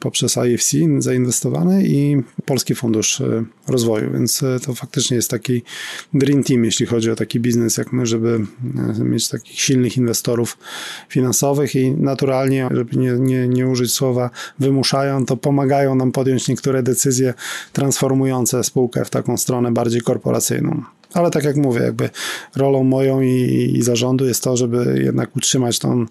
poprzez 0.00 0.36
IFC 0.36 0.76
zainwestowany 0.98 1.84
i 1.86 2.22
Polski 2.44 2.74
Fundusz 2.74 3.20
e, 3.20 3.44
Rozwoju, 3.68 4.12
więc 4.12 4.44
to 4.66 4.74
faktycznie 4.74 5.16
jest 5.16 5.30
taki 5.30 5.62
dream 6.14 6.44
team, 6.44 6.64
jeśli 6.64 6.86
chodzi 6.86 7.10
o 7.10 7.16
taki 7.16 7.40
biznes 7.40 7.76
jak 7.76 7.92
my, 7.92 8.06
żeby 8.06 8.46
mieć 8.98 9.28
takich 9.28 9.60
silnych 9.60 9.96
inwestorów 9.96 10.58
finansowych 11.08 11.74
i 11.74 11.90
naturalnie, 11.90 12.68
żeby 12.70 12.96
nie, 12.96 13.12
nie, 13.12 13.48
nie 13.48 13.68
użyć 13.68 13.92
słowa 13.92 14.30
wymuszają, 14.58 15.26
to 15.26 15.36
pomagają 15.36 15.94
nam 15.94 16.12
podjąć 16.12 16.48
niektóre 16.48 16.82
decyzje 16.82 17.34
transformujące 17.72 18.64
spółkę 18.64 19.04
w 19.04 19.10
taką 19.10 19.36
stronę 19.36 19.72
bardziej 19.72 20.00
korporacyjną. 20.00 20.95
Ale 21.14 21.30
tak 21.30 21.44
jak 21.44 21.56
mówię, 21.56 21.80
jakby 21.80 22.10
rolą 22.56 22.84
moją 22.84 23.20
i, 23.20 23.72
i 23.74 23.82
zarządu 23.82 24.26
jest 24.26 24.42
to, 24.42 24.56
żeby 24.56 25.02
jednak 25.04 25.36
utrzymać 25.36 25.78
tą, 25.78 26.06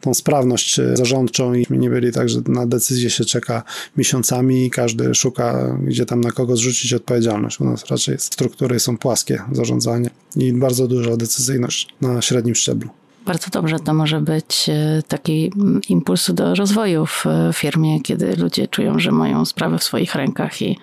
tą 0.00 0.14
sprawność 0.14 0.80
zarządczą 0.94 1.54
i 1.54 1.66
nie 1.70 1.90
byli 1.90 2.12
tak, 2.12 2.28
że 2.28 2.40
na 2.46 2.66
decyzję 2.66 3.10
się 3.10 3.24
czeka 3.24 3.62
miesiącami 3.96 4.66
i 4.66 4.70
każdy 4.70 5.14
szuka, 5.14 5.78
gdzie 5.82 6.06
tam 6.06 6.20
na 6.20 6.30
kogo 6.30 6.56
zrzucić 6.56 6.94
odpowiedzialność. 6.94 7.60
U 7.60 7.64
nas 7.64 7.86
raczej 7.86 8.18
struktury 8.18 8.80
są 8.80 8.98
płaskie 8.98 9.42
zarządzanie 9.52 10.10
i 10.36 10.52
bardzo 10.52 10.88
duża 10.88 11.16
decyzyjność 11.16 11.88
na 12.00 12.22
średnim 12.22 12.54
szczeblu. 12.54 12.90
Bardzo 13.26 13.50
dobrze 13.50 13.78
to 13.78 13.94
może 13.94 14.20
być 14.20 14.66
e, 14.68 15.02
taki 15.08 15.52
impuls 15.88 16.30
do 16.30 16.54
rozwoju 16.54 17.06
w 17.06 17.24
firmie, 17.52 18.00
kiedy 18.00 18.36
ludzie 18.36 18.68
czują, 18.68 18.98
że 18.98 19.12
mają 19.12 19.44
sprawę 19.44 19.78
w 19.78 19.84
swoich 19.84 20.14
rękach 20.14 20.62
i 20.62 20.78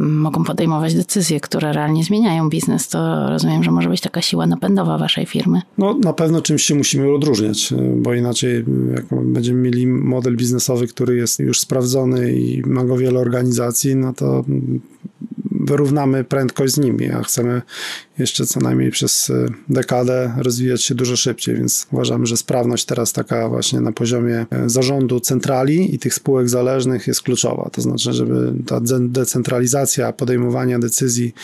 mogą 0.00 0.44
podejmować 0.44 0.94
decyzje, 0.94 1.40
które 1.40 1.72
realnie 1.72 2.04
zmieniają 2.04 2.48
biznes, 2.48 2.88
to 2.88 3.28
rozumiem, 3.28 3.64
że 3.64 3.70
może 3.70 3.88
być 3.88 4.00
taka 4.00 4.22
siła 4.22 4.46
napędowa 4.46 4.98
waszej 4.98 5.26
firmy. 5.26 5.62
No 5.78 5.94
na 5.94 6.12
pewno 6.12 6.42
czymś 6.42 6.62
się 6.62 6.74
musimy 6.74 7.14
odróżniać, 7.14 7.74
bo 7.96 8.14
inaczej 8.14 8.64
jak 8.94 9.04
będziemy 9.24 9.60
mieli 9.60 9.86
model 9.86 10.36
biznesowy, 10.36 10.86
który 10.86 11.16
jest 11.16 11.38
już 11.38 11.60
sprawdzony 11.60 12.32
i 12.32 12.62
ma 12.66 12.84
go 12.84 12.96
wiele 12.96 13.20
organizacji, 13.20 13.96
no 13.96 14.12
to 14.12 14.44
wyrównamy 15.50 16.24
prędkość 16.24 16.74
z 16.74 16.78
nimi, 16.78 17.10
a 17.10 17.22
chcemy 17.22 17.62
jeszcze 18.20 18.46
co 18.46 18.60
najmniej 18.60 18.90
przez 18.90 19.30
e, 19.30 19.46
dekadę 19.68 20.34
rozwijać 20.38 20.82
się 20.82 20.94
dużo 20.94 21.16
szybciej, 21.16 21.56
więc 21.56 21.86
uważamy, 21.92 22.26
że 22.26 22.36
sprawność 22.36 22.84
teraz 22.84 23.12
taka 23.12 23.48
właśnie 23.48 23.80
na 23.80 23.92
poziomie 23.92 24.46
e, 24.50 24.70
zarządu 24.70 25.20
centrali 25.20 25.94
i 25.94 25.98
tych 25.98 26.14
spółek 26.14 26.48
zależnych 26.48 27.06
jest 27.06 27.22
kluczowa. 27.22 27.70
To 27.72 27.82
znaczy, 27.82 28.12
żeby 28.12 28.52
ta 28.66 28.80
decentralizacja 29.00 30.12
podejmowania 30.12 30.78
decyzji 30.78 31.34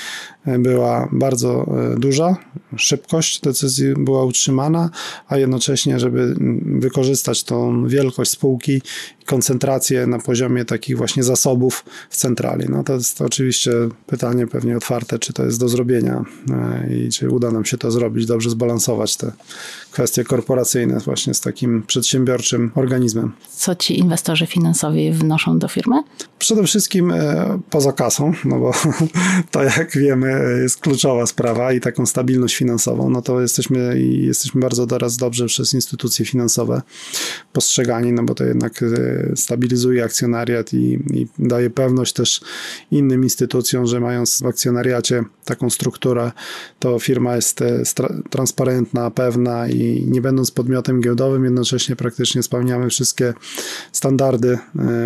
e, 0.46 0.58
była 0.58 1.08
bardzo 1.12 1.66
duża, 1.98 2.36
szybkość 2.76 3.40
decyzji 3.40 3.94
była 3.98 4.24
utrzymana, 4.24 4.90
a 5.28 5.38
jednocześnie, 5.38 6.00
żeby 6.00 6.34
wykorzystać 6.80 7.44
tą 7.44 7.88
wielkość 7.88 8.30
spółki 8.30 8.82
koncentrację 9.26 10.06
na 10.06 10.18
poziomie 10.18 10.64
takich 10.64 10.96
właśnie 10.96 11.22
zasobów 11.22 11.84
w 12.10 12.16
centrali. 12.16 12.66
No 12.68 12.84
to 12.84 12.92
jest 12.92 13.22
oczywiście 13.22 13.72
pytanie 14.06 14.46
pewnie 14.46 14.76
otwarte, 14.76 15.18
czy 15.18 15.32
to 15.32 15.44
jest 15.44 15.60
do 15.60 15.68
zrobienia 15.68 16.24
i 16.90 17.10
czy 17.10 17.30
uda 17.30 17.50
nam 17.50 17.64
się 17.64 17.78
to 17.78 17.90
zrobić, 17.90 18.26
dobrze 18.26 18.50
zbalansować 18.50 19.16
te 19.16 19.32
kwestie 19.90 20.24
korporacyjne 20.24 21.00
właśnie 21.00 21.34
z 21.34 21.40
takim 21.40 21.82
przedsiębiorczym 21.86 22.70
organizmem. 22.74 23.32
Co 23.50 23.74
ci 23.74 23.98
inwestorzy 23.98 24.46
finansowi 24.46 25.12
wnoszą 25.12 25.58
do 25.58 25.68
firmy? 25.68 26.02
Przede 26.38 26.64
wszystkim 26.64 27.10
e, 27.10 27.58
poza 27.70 27.92
kasą, 27.92 28.32
no 28.44 28.58
bo 28.58 28.72
to 29.50 29.62
jak 29.62 29.96
wiemy 29.96 30.58
jest 30.62 30.80
kluczowa 30.80 31.26
sprawa 31.26 31.72
i 31.72 31.80
taką 31.80 32.06
stabilność 32.06 32.56
finansową, 32.56 33.10
no 33.10 33.22
to 33.22 33.40
jesteśmy 33.40 34.00
jesteśmy 34.00 34.60
bardzo 34.60 34.86
teraz 34.86 35.16
dobrze 35.16 35.46
przez 35.46 35.74
instytucje 35.74 36.26
finansowe 36.26 36.82
postrzegani, 37.52 38.12
no 38.12 38.22
bo 38.22 38.34
to 38.34 38.44
jednak 38.44 38.82
e, 38.82 38.86
stabilizuje 39.36 40.04
akcjonariat 40.04 40.74
i, 40.74 40.98
i 41.14 41.26
daje 41.38 41.70
pewność 41.70 42.12
też 42.12 42.40
innym 42.90 43.22
instytucjom, 43.22 43.86
że 43.86 44.00
mając 44.00 44.42
w 44.42 44.46
akcjonariacie 44.46 45.24
taką 45.44 45.70
strukturę, 45.70 46.32
to 46.78 46.98
firma 46.98 47.36
jest 47.36 47.62
e, 47.62 47.82
transparentna, 48.30 49.10
pewna 49.10 49.68
i 49.68 50.06
nie 50.08 50.20
będąc 50.20 50.50
podmiotem 50.50 51.00
giełdowym, 51.00 51.44
jednocześnie 51.44 51.96
praktycznie 51.96 52.42
spełniamy 52.42 52.90
wszystkie 52.90 53.34
standardy 53.92 54.58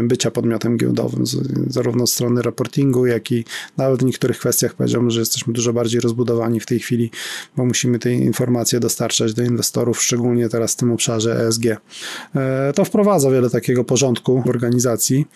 bycia 0.02 0.30
podmiotem 0.30 0.76
giełdowym 0.76 1.19
zarówno 1.66 2.06
z 2.06 2.12
strony 2.12 2.42
raportingu, 2.42 3.06
jak 3.06 3.32
i 3.32 3.44
nawet 3.76 4.00
w 4.00 4.04
niektórych 4.04 4.38
kwestiach 4.38 4.74
powiedziałbym, 4.74 5.10
że 5.10 5.20
jesteśmy 5.20 5.52
dużo 5.52 5.72
bardziej 5.72 6.00
rozbudowani 6.00 6.60
w 6.60 6.66
tej 6.66 6.78
chwili, 6.78 7.10
bo 7.56 7.64
musimy 7.64 7.98
te 7.98 8.12
informacje 8.12 8.80
dostarczać 8.80 9.34
do 9.34 9.42
inwestorów, 9.42 10.02
szczególnie 10.02 10.48
teraz 10.48 10.72
w 10.72 10.76
tym 10.76 10.92
obszarze 10.92 11.46
ESG. 11.46 11.64
E, 12.34 12.72
to 12.74 12.84
wprowadza 12.84 13.30
wiele 13.30 13.50
takiego 13.50 13.84
porządku 13.84 14.42
w 14.42 14.48
organizacji 14.48 15.26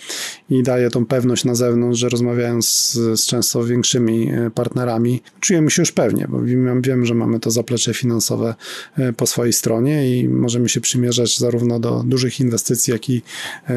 i 0.51 0.63
daje 0.63 0.91
tą 0.91 1.07
pewność 1.07 1.45
na 1.45 1.55
zewnątrz, 1.55 2.01
że 2.01 2.09
rozmawiając 2.09 2.69
z, 2.69 3.21
z 3.21 3.27
często 3.27 3.65
większymi 3.65 4.31
e, 4.31 4.51
partnerami, 4.51 5.23
czujemy 5.41 5.71
się 5.71 5.83
już 5.83 5.93
pewnie, 5.93 6.27
bo 6.29 6.41
wiem, 6.81 7.07
że 7.07 7.15
mamy 7.15 7.41
to 7.41 7.51
zaplecze 7.51 7.95
finansowe 7.95 8.55
e, 8.99 9.13
po 9.13 9.27
swojej 9.27 9.53
stronie 9.53 10.19
i 10.19 10.29
możemy 10.29 10.69
się 10.69 10.81
przymierzać 10.81 11.39
zarówno 11.39 11.81
do 11.81 12.03
dużych 12.07 12.41
inwestycji, 12.41 12.93
jak 12.93 13.11
i 13.11 13.23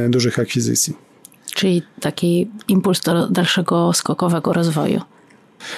dużych 0.09 0.39
akwizycji 0.39 1.06
czyli 1.57 1.81
taki 2.01 2.49
impuls 2.67 3.01
do 3.01 3.27
dalszego 3.27 3.93
skokowego 3.93 4.53
rozwoju. 4.53 5.01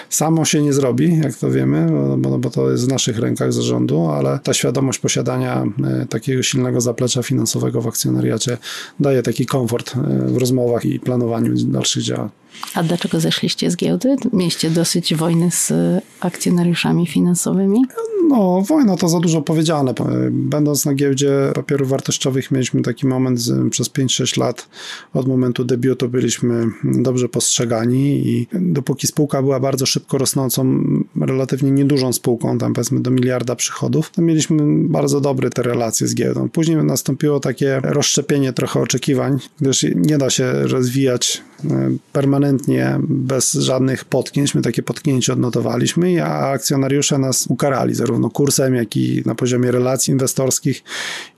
Samo 0.10 0.46
się 0.46 0.62
nie 0.62 0.74
zrobi, 0.74 1.18
jak 1.18 1.36
to 1.36 1.52
wiemy, 1.52 1.88
bo, 2.18 2.40
bo 2.40 2.50
to 2.50 2.72
jest 2.72 2.86
w 2.86 2.88
naszych 2.88 3.20
rękach 3.20 3.54
zarządu, 3.54 4.08
ale 4.08 4.40
ta 4.44 4.54
świadomość 4.54 5.00
posiadania 5.00 5.64
e, 5.84 6.06
takiego 6.06 6.44
silnego 6.44 6.82
zaplecza 6.82 7.24
finansowego 7.24 7.82
w 7.82 7.88
akcjonariacie 7.88 8.58
daje 9.00 9.24
taki 9.24 9.46
komfort 9.46 9.96
e, 9.96 10.00
w 10.28 10.38
rozmowach 10.38 10.86
i 10.86 11.00
planowaniu 11.00 11.54
dalszych 11.56 12.04
działań. 12.04 12.30
A 12.74 12.84
dlaczego 12.84 13.20
zeszliście 13.20 13.72
z 13.72 13.76
giełdy? 13.76 14.16
Mieliście 14.34 14.70
dosyć 14.70 15.16
wojny 15.16 15.52
z 15.52 15.74
akcjonariuszami 16.20 17.08
finansowymi? 17.08 17.82
No, 18.28 18.62
wojna 18.62 18.98
to 18.98 19.10
za 19.10 19.20
dużo 19.20 19.42
powiedziane. 19.42 19.94
Będąc 20.32 20.86
na 20.86 20.94
giełdzie 20.94 21.32
papierów 21.56 21.90
wartościowych, 21.90 22.52
mieliśmy 22.52 22.82
taki 22.82 23.08
moment 23.08 23.40
przez 23.70 23.90
5-6 23.90 24.40
lat 24.40 24.70
od 25.14 25.28
momentu 25.28 25.66
debiutu 25.66 26.10
byliśmy 26.10 26.66
dobrze 26.84 27.30
postrzegani 27.30 28.28
i 28.28 28.48
dopóki 28.54 29.08
spółka 29.08 29.42
była 29.42 29.60
bardzo 29.60 29.86
szybko 29.86 30.18
rosnącą, 30.18 30.84
relatywnie 31.30 31.72
niedużą 31.72 32.14
spółką, 32.14 32.58
tam 32.58 32.74
powiedzmy 32.74 33.00
do 33.00 33.12
miliarda 33.12 33.56
przychodów, 33.56 34.12
to 34.12 34.22
mieliśmy 34.22 34.64
bardzo 34.90 35.22
dobre 35.22 35.50
te 35.50 35.64
relacje 35.64 36.08
z 36.08 36.16
giełdą. 36.16 36.50
Później 36.50 36.78
nastąpiło 36.78 37.40
takie 37.40 37.80
rozszczepienie 37.84 38.54
trochę 38.54 38.80
oczekiwań, 38.80 39.38
gdyż 39.62 39.86
nie 39.96 40.18
da 40.18 40.30
się 40.30 40.54
rozwijać 40.54 41.42
e, 41.66 41.90
permanentnie 42.14 43.00
bez 43.10 43.54
żadnych 43.54 44.06
potknięć. 44.06 44.56
My 44.56 44.62
takie 44.62 44.84
potknięcie 44.84 45.34
odnotowaliśmy, 45.34 46.26
a 46.26 46.50
akcjonariusze 46.50 47.18
nas 47.18 47.48
ukarali 47.48 47.96
zarówno 47.96 48.30
kursem, 48.30 48.76
jak 48.76 48.98
i 48.98 49.24
na 49.26 49.36
poziomie 49.36 49.72
relacji 49.72 50.12
inwestorskich. 50.12 50.84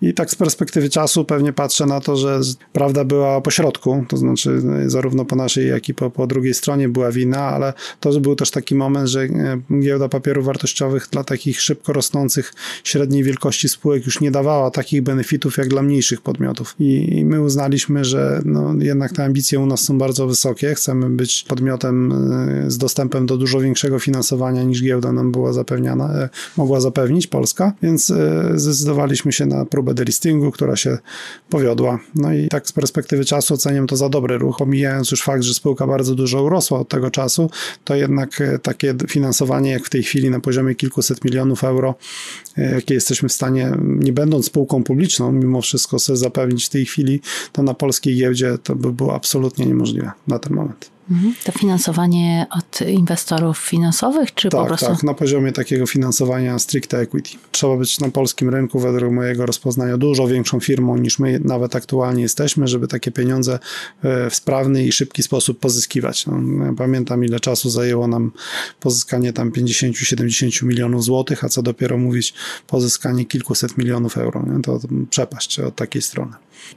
I 0.01 0.13
tak 0.13 0.31
z 0.31 0.35
perspektywy 0.35 0.89
czasu 0.89 1.25
pewnie 1.25 1.53
patrzę 1.53 1.85
na 1.85 1.99
to, 1.99 2.17
że 2.17 2.39
prawda 2.73 3.03
była 3.05 3.41
po 3.41 3.51
środku, 3.51 4.05
to 4.07 4.17
znaczy 4.17 4.61
zarówno 4.85 5.25
po 5.25 5.35
naszej, 5.35 5.67
jak 5.67 5.89
i 5.89 5.93
po, 5.93 6.09
po 6.09 6.27
drugiej 6.27 6.53
stronie 6.53 6.89
była 6.89 7.11
wina, 7.11 7.39
ale 7.39 7.73
to 7.99 8.19
był 8.19 8.35
też 8.35 8.51
taki 8.51 8.75
moment, 8.75 9.07
że 9.07 9.21
e, 9.21 9.61
giełda 9.81 10.09
papierów 10.09 10.45
wartościowych 10.45 11.07
dla 11.11 11.23
takich 11.23 11.61
szybko 11.61 11.93
rosnących 11.93 12.53
średniej 12.83 13.23
wielkości 13.23 13.69
spółek 13.69 14.05
już 14.05 14.21
nie 14.21 14.31
dawała 14.31 14.71
takich 14.71 15.01
benefitów 15.01 15.57
jak 15.57 15.67
dla 15.67 15.81
mniejszych 15.81 16.21
podmiotów. 16.21 16.75
I, 16.79 17.17
i 17.17 17.25
my 17.25 17.41
uznaliśmy, 17.41 18.05
że 18.05 18.41
no, 18.45 18.75
jednak 18.79 19.13
te 19.13 19.23
ambicje 19.23 19.59
u 19.59 19.65
nas 19.65 19.81
są 19.81 19.97
bardzo 19.97 20.27
wysokie. 20.27 20.75
Chcemy 20.75 21.09
być 21.09 21.45
podmiotem 21.47 22.11
e, 22.11 22.71
z 22.71 22.77
dostępem 22.77 23.25
do 23.25 23.37
dużo 23.37 23.59
większego 23.59 23.99
finansowania 23.99 24.63
niż 24.63 24.83
giełda 24.83 25.11
nam 25.11 25.31
była 25.31 25.53
zapewniana, 25.53 26.13
e, 26.13 26.29
mogła 26.57 26.81
zapewnić 26.81 27.27
Polska, 27.27 27.73
więc 27.81 28.09
e, 28.09 28.51
zdecydowaliśmy 28.55 29.31
się 29.31 29.45
na 29.45 29.65
próbę 29.65 29.93
delistingu, 29.93 30.51
która 30.51 30.75
się 30.75 30.97
powiodła. 31.49 31.99
No 32.15 32.33
i 32.33 32.47
tak 32.47 32.67
z 32.67 32.71
perspektywy 32.71 33.25
czasu 33.25 33.53
oceniam 33.53 33.87
to 33.87 33.95
za 33.95 34.09
dobry 34.09 34.37
ruch, 34.37 34.57
pomijając 34.57 35.11
już 35.11 35.23
fakt, 35.23 35.43
że 35.43 35.53
spółka 35.53 35.87
bardzo 35.87 36.15
dużo 36.15 36.43
urosła 36.43 36.79
od 36.79 36.89
tego 36.89 37.11
czasu, 37.11 37.49
to 37.83 37.95
jednak 37.95 38.41
e, 38.41 38.59
takie 38.59 38.95
finansowanie 39.07 39.70
jak 39.71 39.85
w 39.85 39.89
tej 39.89 40.03
chwili 40.03 40.29
na 40.29 40.39
poziomie 40.39 40.75
kilkuset 40.75 41.25
milionów 41.25 41.63
euro, 41.63 41.95
e, 42.57 42.75
jakie 42.75 42.93
jesteśmy 42.93 43.29
w 43.29 43.33
stanie, 43.33 43.71
nie 43.81 44.13
będąc 44.13 44.45
spółką 44.45 44.83
publiczną, 44.83 45.31
mimo 45.31 45.61
wszystko 45.61 45.99
sobie 45.99 46.17
zapewnić 46.17 46.65
w 46.65 46.69
tej 46.69 46.85
chwili, 46.85 47.21
to 47.51 47.63
na 47.63 47.73
polskiej 47.73 48.17
giełdzie 48.17 48.57
to 48.63 48.75
by 48.75 48.93
było 48.93 49.15
absolutnie 49.15 49.65
niemożliwe 49.65 50.11
na 50.27 50.39
ten 50.39 50.53
moment. 50.53 50.91
Mhm. 51.11 51.33
To 51.43 51.51
finansowanie 51.51 52.45
od 52.49 52.81
inwestorów 52.81 53.57
finansowych, 53.57 54.33
czy 54.33 54.49
tak, 54.49 54.61
po 54.61 54.67
prostu? 54.67 54.85
Tak, 54.85 55.03
na 55.03 55.13
poziomie 55.13 55.51
takiego 55.51 55.87
finansowania 55.87 56.59
stricte 56.59 56.99
equity. 56.99 57.29
Trzeba 57.51 57.77
być 57.77 57.99
na 57.99 58.09
polskim 58.09 58.49
rynku, 58.49 58.79
według 58.79 59.13
mojego 59.13 59.45
rozpoznania, 59.45 59.97
dużo 59.97 60.27
większą 60.27 60.59
firmą 60.59 60.97
niż 60.97 61.19
my 61.19 61.39
nawet 61.43 61.75
aktualnie 61.75 62.21
jesteśmy, 62.21 62.67
żeby 62.67 62.87
takie 62.87 63.11
pieniądze 63.11 63.59
e, 64.03 64.29
w 64.29 64.35
sprawny 64.35 64.85
i 64.85 64.91
szybki 64.91 65.23
sposób 65.23 65.59
pozyskiwać. 65.59 66.25
No, 66.25 66.65
ja 66.65 66.73
pamiętam, 66.77 67.25
ile 67.25 67.39
czasu 67.39 67.69
zajęło 67.69 68.07
nam 68.07 68.31
pozyskanie 68.79 69.33
tam 69.33 69.51
50-70 69.51 70.63
milionów 70.63 71.03
złotych, 71.03 71.43
a 71.43 71.49
co 71.49 71.61
dopiero 71.61 71.97
mówić 71.97 72.33
pozyskanie 72.67 73.25
kilkuset 73.25 73.77
milionów 73.77 74.17
euro. 74.17 74.43
Nie? 74.47 74.61
To 74.61 74.79
przepaść 75.09 75.59
od 75.59 75.75
takiej 75.75 76.01
strony. 76.01 76.31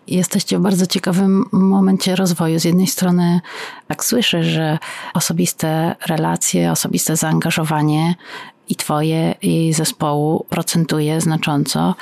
Jesteście 0.06 0.58
w 0.58 0.62
bardzo 0.62 0.86
ciekawym 0.86 1.44
momencie 1.52 2.16
rozwoju. 2.16 2.60
Z 2.60 2.64
jednej 2.64 2.86
strony, 2.86 3.40
tak 3.88 4.04
słyszę, 4.04 4.44
że 4.44 4.78
osobiste 5.14 5.96
relacje, 6.06 6.72
osobiste 6.72 7.16
zaangażowanie 7.16 8.14
i 8.68 8.76
Twoje, 8.76 9.34
i 9.42 9.72
zespołu 9.72 10.46
procentuje 10.48 11.20
znacząco 11.20 11.94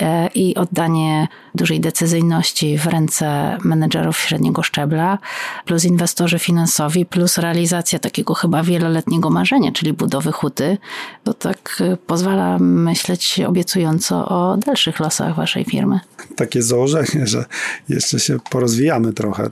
e, 0.00 0.28
i 0.34 0.54
oddanie 0.54 1.28
dużej 1.54 1.80
decyzyjności 1.80 2.78
w 2.78 2.86
ręce 2.86 3.58
menedżerów 3.64 4.18
średniego 4.18 4.62
szczebla, 4.62 5.18
plus 5.66 5.84
inwestorzy 5.84 6.38
finansowi, 6.38 7.06
plus 7.06 7.38
realizacja 7.38 7.98
takiego 7.98 8.34
chyba 8.34 8.62
wieloletniego 8.62 9.30
marzenia, 9.30 9.72
czyli 9.72 9.92
budowy 9.92 10.32
huty, 10.32 10.78
to 11.24 11.34
tak 11.34 11.76
e, 11.80 11.96
pozwala 11.96 12.58
myśleć 12.58 13.40
obiecująco 13.46 14.28
o 14.28 14.56
dalszych 14.56 15.00
losach 15.00 15.36
Waszej 15.36 15.64
firmy. 15.64 16.00
Takie 16.36 16.62
założenie, 16.62 17.26
że 17.26 17.44
jeszcze 17.88 18.20
się 18.20 18.38
porozwijamy 18.50 19.12
trochę. 19.12 19.50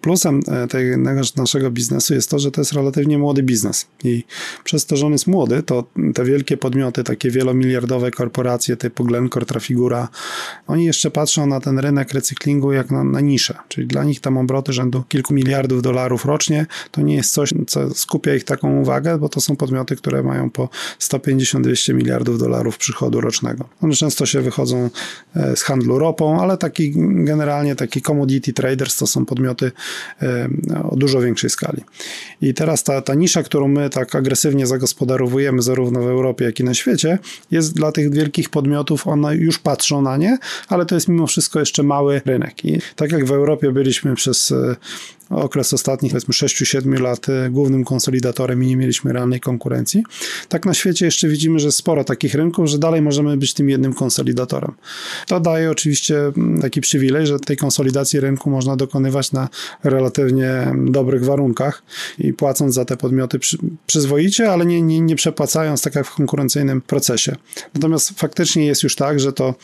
Plusem 0.00 0.40
e, 0.48 0.68
tego 0.68 0.96
naszego 1.36 1.70
biznesu 1.70 2.14
jest 2.14 2.30
to, 2.30 2.38
że 2.38 2.50
to 2.50 2.60
jest 2.60 2.72
relatywnie 2.72 3.18
młody 3.18 3.42
biznes 3.42 3.86
i 4.04 4.24
przez 4.64 4.86
to, 4.86 4.96
że 4.96 5.06
on 5.06 5.12
jest 5.12 5.26
młody, 5.26 5.62
to 5.62 5.84
te 6.14 6.24
wielkie 6.24 6.56
podmioty, 6.56 7.04
takie 7.04 7.30
wielomiliardowe 7.30 8.10
korporacje 8.10 8.76
typu 8.76 9.04
Glencore, 9.04 9.46
Trafigura, 9.46 10.08
oni 10.66 10.84
jeszcze 10.84 11.10
patrzą 11.10 11.29
na 11.36 11.60
ten 11.60 11.78
rynek 11.78 12.12
recyklingu 12.12 12.72
jak 12.72 12.90
na, 12.90 13.04
na 13.04 13.20
niszę, 13.20 13.54
czyli 13.68 13.86
dla 13.86 14.04
nich 14.04 14.20
tam 14.20 14.38
obroty 14.38 14.72
rzędu 14.72 15.04
kilku 15.08 15.34
miliardów 15.34 15.82
dolarów 15.82 16.24
rocznie 16.24 16.66
to 16.90 17.00
nie 17.00 17.14
jest 17.14 17.32
coś, 17.32 17.54
co 17.66 17.94
skupia 17.94 18.34
ich 18.34 18.44
taką 18.44 18.80
uwagę, 18.80 19.18
bo 19.18 19.28
to 19.28 19.40
są 19.40 19.56
podmioty, 19.56 19.96
które 19.96 20.22
mają 20.22 20.50
po 20.50 20.68
150-200 21.00 21.94
miliardów 21.94 22.38
dolarów 22.38 22.78
przychodu 22.78 23.20
rocznego. 23.20 23.68
One 23.82 23.94
często 23.94 24.26
się 24.26 24.40
wychodzą 24.40 24.90
e, 25.36 25.56
z 25.56 25.62
handlu 25.62 25.98
ropą, 25.98 26.40
ale 26.40 26.56
taki 26.56 26.92
generalnie 27.24 27.76
taki 27.76 28.02
commodity 28.02 28.52
traders 28.52 28.96
to 28.96 29.06
są 29.06 29.26
podmioty 29.26 29.72
e, 30.22 30.48
o 30.90 30.96
dużo 30.96 31.20
większej 31.20 31.50
skali. 31.50 31.82
I 32.42 32.54
teraz 32.54 32.84
ta, 32.84 33.02
ta 33.02 33.14
nisza, 33.14 33.42
którą 33.42 33.68
my 33.68 33.90
tak 33.90 34.14
agresywnie 34.14 34.66
zagospodarowujemy 34.66 35.62
zarówno 35.62 36.00
w 36.00 36.06
Europie, 36.08 36.44
jak 36.44 36.60
i 36.60 36.64
na 36.64 36.74
świecie, 36.74 37.18
jest 37.50 37.74
dla 37.74 37.92
tych 37.92 38.12
wielkich 38.12 38.50
podmiotów, 38.50 39.06
one 39.06 39.36
już 39.36 39.58
patrzą 39.58 40.02
na 40.02 40.16
nie, 40.16 40.38
ale 40.68 40.86
to 40.86 40.94
jest 40.94 41.08
mimo 41.08 41.19
mimo 41.20 41.26
wszystko 41.26 41.60
jeszcze 41.60 41.82
mały 41.82 42.22
rynek. 42.24 42.64
I 42.64 42.78
tak 42.96 43.12
jak 43.12 43.24
w 43.24 43.32
Europie 43.32 43.72
byliśmy 43.72 44.14
przez 44.14 44.52
okres 45.30 45.72
ostatnich 45.72 46.12
powiedzmy 46.12 46.34
6-7 46.34 47.00
lat 47.00 47.28
e, 47.28 47.50
głównym 47.50 47.84
konsolidatorem 47.84 48.62
i 48.62 48.66
nie 48.66 48.76
mieliśmy 48.76 49.12
realnej 49.12 49.40
konkurencji. 49.40 50.02
Tak 50.48 50.66
na 50.66 50.74
świecie 50.74 51.04
jeszcze 51.04 51.28
widzimy, 51.28 51.58
że 51.58 51.72
sporo 51.72 52.04
takich 52.04 52.34
rynków, 52.34 52.68
że 52.68 52.78
dalej 52.78 53.02
możemy 53.02 53.36
być 53.36 53.54
tym 53.54 53.70
jednym 53.70 53.94
konsolidatorem. 53.94 54.72
To 55.26 55.40
daje 55.40 55.70
oczywiście 55.70 56.18
mm, 56.18 56.62
taki 56.62 56.80
przywilej, 56.80 57.26
że 57.26 57.40
tej 57.40 57.56
konsolidacji 57.56 58.20
rynku 58.20 58.50
można 58.50 58.76
dokonywać 58.76 59.32
na 59.32 59.48
relatywnie 59.84 60.74
dobrych 60.84 61.24
warunkach 61.24 61.82
i 62.18 62.32
płacąc 62.32 62.74
za 62.74 62.84
te 62.84 62.96
podmioty 62.96 63.38
przy, 63.38 63.58
przyzwoicie, 63.86 64.52
ale 64.52 64.66
nie, 64.66 64.82
nie, 64.82 65.00
nie 65.00 65.16
przepłacając 65.16 65.82
tak 65.82 65.94
jak 65.94 66.06
w 66.06 66.14
konkurencyjnym 66.14 66.80
procesie. 66.80 67.36
Natomiast 67.74 68.10
faktycznie 68.18 68.66
jest 68.66 68.82
już 68.82 68.96
tak, 68.96 69.20
że 69.20 69.32
to 69.32 69.54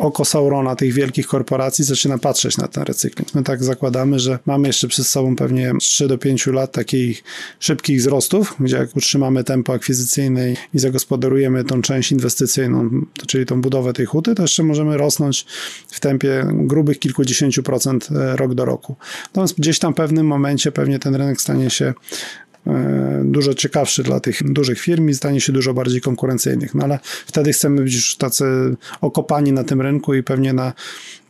oko 0.00 0.24
Saurona 0.24 0.76
tych 0.76 0.92
wielkich 0.92 1.26
korporacji 1.26 1.84
zaczyna 1.84 2.18
patrzeć 2.18 2.56
na 2.56 2.68
ten 2.68 2.82
recykling. 2.82 3.34
My 3.34 3.42
tak 3.42 3.64
zakładamy, 3.64 4.18
że 4.18 4.38
mamy 4.46 4.68
jeszcze 4.68 4.88
przed 4.88 5.06
sobą 5.06 5.36
pewnie 5.36 5.72
3 5.80 6.08
do 6.08 6.18
5 6.18 6.46
lat 6.46 6.72
takich 6.72 7.24
szybkich 7.60 7.98
wzrostów, 7.98 8.54
gdzie 8.60 8.76
jak 8.76 8.96
utrzymamy 8.96 9.44
tempo 9.44 9.72
akwizycyjne 9.72 10.52
i 10.74 10.78
zagospodarujemy 10.78 11.64
tą 11.64 11.82
część 11.82 12.12
inwestycyjną, 12.12 12.90
czyli 13.26 13.46
tą 13.46 13.60
budowę 13.60 13.92
tej 13.92 14.06
huty, 14.06 14.34
to 14.34 14.42
jeszcze 14.42 14.62
możemy 14.62 14.96
rosnąć 14.96 15.46
w 15.88 16.00
tempie 16.00 16.46
grubych 16.52 16.98
kilkudziesięciu 16.98 17.62
procent 17.62 18.08
e, 18.10 18.36
rok 18.36 18.54
do 18.54 18.64
roku. 18.64 18.96
Natomiast 19.24 19.58
gdzieś 19.58 19.78
tam 19.78 19.92
w 19.92 19.96
pewnym 19.96 20.26
momencie 20.26 20.72
pewnie 20.72 20.98
ten 20.98 21.14
rynek 21.14 21.40
stanie 21.40 21.70
się 21.70 21.94
dużo 23.24 23.54
ciekawszy 23.54 24.02
dla 24.02 24.20
tych 24.20 24.52
dużych 24.52 24.80
firm 24.80 25.08
i 25.08 25.14
stanie 25.14 25.40
się 25.40 25.52
dużo 25.52 25.74
bardziej 25.74 26.00
konkurencyjnych. 26.00 26.74
No 26.74 26.84
ale 26.84 26.98
wtedy 27.26 27.52
chcemy 27.52 27.82
być 27.82 27.94
już 27.94 28.16
tacy 28.16 28.44
okopani 29.00 29.52
na 29.52 29.64
tym 29.64 29.80
rynku 29.80 30.14
i 30.14 30.22
pewnie 30.22 30.52
na 30.52 30.72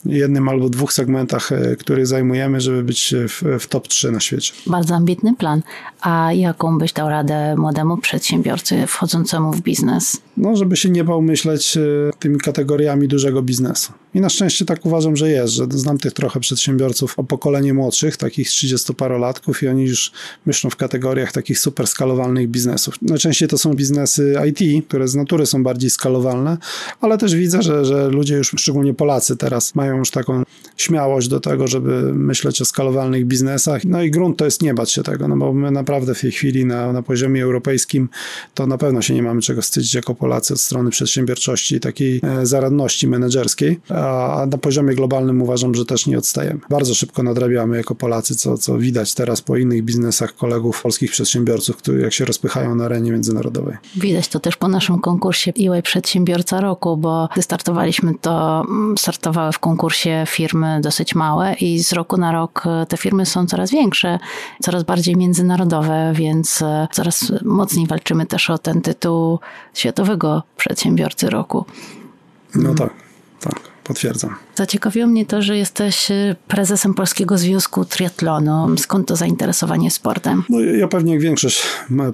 jednym 0.05 0.49
albo 0.49 0.69
dwóch 0.69 0.93
segmentach, 0.93 1.53
e, 1.53 1.77
których 1.77 2.07
zajmujemy, 2.07 2.61
żeby 2.61 2.83
być 2.83 3.15
w, 3.29 3.61
w, 3.61 3.67
top 3.67 3.89
3 3.89 4.13
na 4.13 4.21
świecie. 4.21 4.53
Bardzo 4.67 4.95
ambitny 4.95 5.35
plan. 5.37 5.63
A 6.01 6.33
jaką 6.33 6.79
byś 6.79 6.93
dał 6.93 7.09
radę 7.09 7.55
młodemu 7.57 7.97
przedsiębiorcy 7.97 8.87
wchodzącemu 8.87 9.53
w 9.53 9.61
biznes? 9.61 10.21
No, 10.37 10.57
żeby 10.57 10.77
się 10.77 10.91
nie 10.91 11.05
bał 11.05 11.23
myśleć 11.23 11.77
e, 11.77 11.81
tymi 12.19 12.39
kategoriami 12.39 13.09
dużego 13.09 13.43
biznesu. 13.43 13.93
I 14.15 14.21
na 14.21 14.29
szczęście 14.29 14.65
tak 14.65 14.87
uważam, 14.87 15.17
że 15.17 15.31
jest, 15.31 15.53
że 15.53 15.67
znam 15.71 15.99
tych 15.99 16.13
trochę 16.13 16.41
przedsiębiorców 16.41 17.19
o 17.19 17.25
pokolenie 17.25 17.75
młodszych, 17.75 18.17
takich 18.17 18.49
30-parolatków 18.49 19.65
i 19.65 19.69
oni 19.69 19.85
już 19.85 20.13
myślą 20.47 20.71
w 20.71 20.77
kategoriach 20.77 21.33
takich 21.33 21.59
super 21.59 21.87
skalowalnych 21.87 22.49
biznesów. 22.49 22.95
Najczęściej 23.03 23.49
to 23.49 23.59
są 23.59 23.75
biznesy 23.75 24.35
IT, 24.49 24.89
które 24.89 25.09
z 25.09 25.15
natury 25.15 25.47
są 25.47 25.63
bardziej 25.63 25.91
skalowalne, 25.91 26.59
ale 27.01 27.19
też 27.19 27.35
widzę, 27.35 27.63
że, 27.63 27.85
że 27.85 28.09
ludzie 28.09 28.37
już, 28.37 28.55
szczególnie 28.59 28.95
Polacy 28.95 29.37
teraz, 29.37 29.75
mają 29.75 29.90
już 29.99 30.11
taką 30.11 30.43
śmiałość 30.77 31.29
do 31.29 31.41
tego, 31.41 31.67
żeby 31.67 32.15
myśleć 32.15 32.63
o 32.63 32.65
skalowalnych 32.65 33.27
biznesach. 33.27 33.85
No 33.85 34.03
i 34.03 34.11
grunt 34.11 34.39
to 34.39 34.45
jest 34.45 34.63
nie 34.63 34.75
bać 34.75 34.93
się 34.93 35.03
tego, 35.03 35.29
no 35.29 35.37
bo 35.37 35.53
my 35.53 35.71
naprawdę 35.71 36.15
w 36.15 36.21
tej 36.21 36.33
chwili 36.33 36.65
na, 36.65 36.93
na 36.93 37.03
poziomie 37.03 37.43
europejskim 37.43 38.09
to 38.55 38.67
na 38.67 38.79
pewno 38.79 39.03
się 39.03 39.15
nie 39.15 39.23
mamy 39.23 39.41
czego 39.41 39.63
wstydzić 39.63 39.95
jako 39.95 40.15
Polacy 40.15 40.55
od 40.55 40.61
strony 40.61 40.91
przedsiębiorczości 40.91 41.75
i 41.75 41.81
takiej 41.81 42.21
e, 42.23 42.47
zaradności 42.47 43.09
menedżerskiej 43.09 43.81
a 43.89 44.47
na 44.51 44.59
poziomie 44.59 44.95
globalnym 44.95 45.43
uważam, 45.43 45.75
że 45.75 45.85
też 45.85 46.07
nie 46.07 46.19
odstajemy. 46.19 46.61
Bardzo 46.71 46.95
szybko 46.95 47.23
nadrabiamy 47.23 47.77
jako 47.77 47.95
Polacy, 47.95 48.37
co, 48.37 48.59
co 48.59 48.79
widać 48.79 49.15
teraz 49.15 49.43
po 49.43 49.57
innych 49.57 49.85
biznesach 49.85 50.35
kolegów, 50.37 50.83
polskich 50.83 51.11
przedsiębiorców, 51.11 51.77
którzy 51.77 52.01
jak 52.01 52.13
się 52.13 52.25
rozpychają 52.25 52.75
na 52.75 52.85
arenie 52.85 53.13
międzynarodowej. 53.13 53.77
Widać 53.97 54.29
to 54.29 54.41
też 54.41 54.57
po 54.57 54.69
naszym 54.69 54.99
konkursie 54.99 55.53
EY 55.59 55.83
Przedsiębiorca 55.83 56.61
Roku, 56.61 56.97
bo 56.97 57.29
gdy 57.33 57.43
startowaliśmy, 57.43 58.13
to 58.21 58.65
mm, 58.69 58.99
startowały 58.99 59.53
w 59.53 59.59
konkursie 59.59 59.80
firmy 60.27 60.81
dosyć 60.81 61.15
małe 61.15 61.55
i 61.55 61.83
z 61.83 61.93
roku 61.93 62.17
na 62.17 62.33
rok 62.33 62.65
e, 62.67 62.87
te 62.87 62.97
firmy 62.97 63.27
są 63.27 63.47
coraz 63.47 63.71
większe, 63.71 64.19
coraz 64.63 64.83
bardziej 64.83 65.17
międzynarodowe, 65.17 66.13
więc 66.15 66.63
e, 66.63 66.89
coraz 66.93 67.33
mocniej 67.45 67.87
walczymy 67.87 68.27
też 68.27 68.51
o 68.51 68.59
ten 68.59 68.83
tytuł 68.83 69.39
Światowego 69.75 70.43
Przedsiębiorcy 70.57 71.31
Roku. 71.31 71.65
No 72.55 72.75
tak, 72.75 72.91
tak 73.41 73.61
potwierdzam. 73.85 74.37
Zaciekawiło 74.61 75.07
mnie 75.07 75.27
to, 75.27 75.43
że 75.43 75.57
jesteś 75.57 76.11
y, 76.11 76.37
prezesem 76.49 76.95
Polskiego 76.95 77.39
Związku 77.39 77.85
Triatlonu. 77.85 78.77
Skąd 78.79 79.09
to 79.09 79.17
zainteresowanie 79.17 79.91
sportem? 79.91 80.43
No, 80.49 80.61
ja 80.61 80.89
pewnie 80.89 81.13
jak 81.13 81.23
większość 81.23 81.63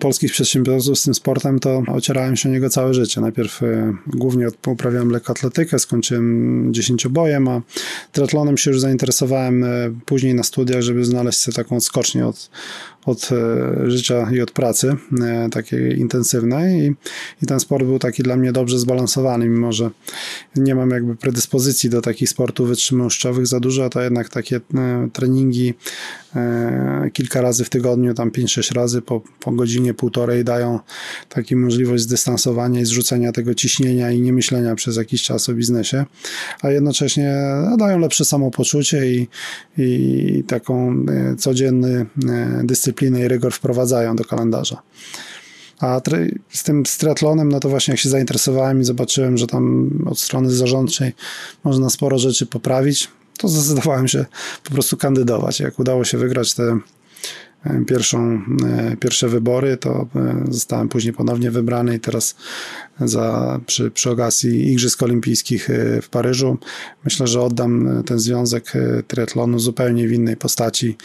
polskich 0.01 0.33
przedsiębiorców 0.33 0.99
z 0.99 1.03
tym 1.03 1.15
sportem, 1.15 1.59
to 1.59 1.83
ocierałem 1.89 2.37
się 2.37 2.49
o 2.49 2.53
niego 2.53 2.71
całe 2.71 2.95
życie. 2.95 3.21
Najpierw 3.21 3.63
y, 3.63 3.95
głównie 4.07 4.49
uprawiałem 4.67 5.11
lekkoatletykę, 5.11 5.79
skończyłem 5.79 6.69
dziesięciobojem, 6.75 7.49
a 7.49 7.63
triatlonem 8.13 8.59
się 8.59 8.71
już 8.71 8.81
zainteresowałem 8.81 9.65
y, 9.65 9.95
później 10.05 10.35
na 10.35 10.43
studiach, 10.43 10.83
żeby 10.83 11.05
znaleźć 11.05 11.41
sobie 11.41 11.55
taką 11.55 11.81
skocznię 11.81 12.27
od, 12.27 12.51
od 13.07 13.31
życia 13.87 14.31
i 14.33 14.41
od 14.41 14.51
pracy, 14.51 14.97
takiej 15.53 15.99
intensywnej 15.99 16.81
I, 16.81 16.95
i 17.43 17.47
ten 17.47 17.61
sport 17.61 17.85
był 17.85 17.99
taki 17.99 18.23
dla 18.23 18.37
mnie 18.37 18.53
dobrze 18.53 18.79
zbalansowany, 18.79 19.49
mimo 19.49 19.73
że 19.73 19.91
nie 20.57 20.75
mam 20.75 20.91
jakby 20.91 21.17
predyspozycji 21.17 21.91
do 21.91 22.01
takich 22.01 22.29
sportów 22.37 22.69
wytrzymałościowych 22.69 23.47
za 23.47 23.61
dużo, 23.61 23.89
to 23.89 24.01
jednak 24.01 24.29
takie 24.29 24.57
e, 24.57 25.09
treningi 25.13 25.75
kilka 27.13 27.41
razy 27.41 27.65
w 27.65 27.71
tygodniu, 27.71 28.15
tam 28.15 28.31
5-6 28.31 28.75
razy 28.75 29.03
po, 29.03 29.23
po 29.41 29.53
godzinie, 29.53 29.95
półtorej 29.95 30.45
dają 30.45 30.81
taką 31.29 31.57
możliwość 31.57 32.03
zdystansowania 32.03 32.81
i 32.81 32.85
zrzucenia 32.85 33.33
tego 33.33 33.55
ciśnienia 33.55 34.11
i 34.11 34.21
nie 34.21 34.33
myślenia 34.33 34.75
przez 34.75 34.97
jakiś 34.97 35.23
czas 35.23 35.49
o 35.49 35.55
biznesie, 35.55 36.05
a 36.63 36.71
jednocześnie 36.71 37.35
no, 37.71 37.77
dają 37.77 37.99
lepsze 37.99 38.25
samopoczucie 38.25 39.13
i, 39.13 39.29
i 39.79 40.45
taką 40.47 41.05
codzienny 41.39 42.07
dyscyplinę 42.65 43.21
i 43.21 43.29
rygor 43.29 43.53
wprowadzają 43.53 44.17
do 44.17 44.25
kalendarza. 44.25 44.83
A 45.81 46.01
z 46.53 46.63
tym 46.63 46.85
triatlonem, 46.99 47.49
no 47.49 47.61
to 47.61 47.69
właśnie 47.69 47.93
jak 47.93 48.01
się 48.01 48.09
zainteresowałem 48.09 48.81
i 48.81 48.85
zobaczyłem, 48.85 49.37
że 49.39 49.47
tam 49.47 49.91
od 50.07 50.21
strony 50.21 50.51
zarządczej 50.51 51.13
można 51.65 51.91
sporo 51.91 52.19
rzeczy 52.19 52.47
poprawić, 52.47 53.09
to 53.39 53.49
zdecydowałem 53.49 54.09
się 54.09 54.25
po 54.65 54.71
prostu 54.71 54.97
kandydować. 54.97 55.61
Jak 55.61 55.79
udało 55.79 56.05
się 56.05 56.19
wygrać 56.19 56.55
te 56.55 56.79
pierwszą, 57.87 58.41
e, 58.67 58.97
pierwsze 58.97 59.29
wybory, 59.29 59.77
to 59.77 60.09
e, 60.17 60.45
zostałem 60.51 60.89
później 60.89 61.15
ponownie 61.15 61.51
wybrany 61.51 61.97
i 61.97 62.01
teraz 62.01 62.37
za, 63.01 63.61
przy, 63.67 63.91
przy 63.91 64.11
okazji 64.11 64.73
Igrzysk 64.73 65.03
Olimpijskich 65.03 65.71
e, 65.71 66.03
w 66.03 66.09
Paryżu 66.09 66.59
myślę, 67.05 67.27
że 67.27 67.43
oddam 67.43 68.03
ten 68.07 68.19
związek 68.19 68.73
triatlonu 69.07 69.59
zupełnie 69.59 70.09
w 70.09 70.13
innej 70.13 70.37
postaci 70.37 70.97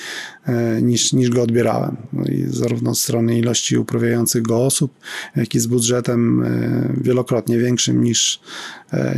niż, 0.82 1.13
niż 1.13 1.30
go 1.30 1.41
odbierałem. 1.41 1.97
No 2.13 2.24
i 2.26 2.45
zarówno 2.47 2.91
od 2.91 3.00
strony 3.00 3.39
ilości 3.39 3.78
uprawiających 3.78 4.41
go 4.41 4.65
osób, 4.65 4.93
jak 5.36 5.56
i 5.56 5.60
z 5.60 5.67
budżetem 5.67 6.45
wielokrotnie 7.02 7.58
większym 7.58 8.04
niż, 8.04 8.39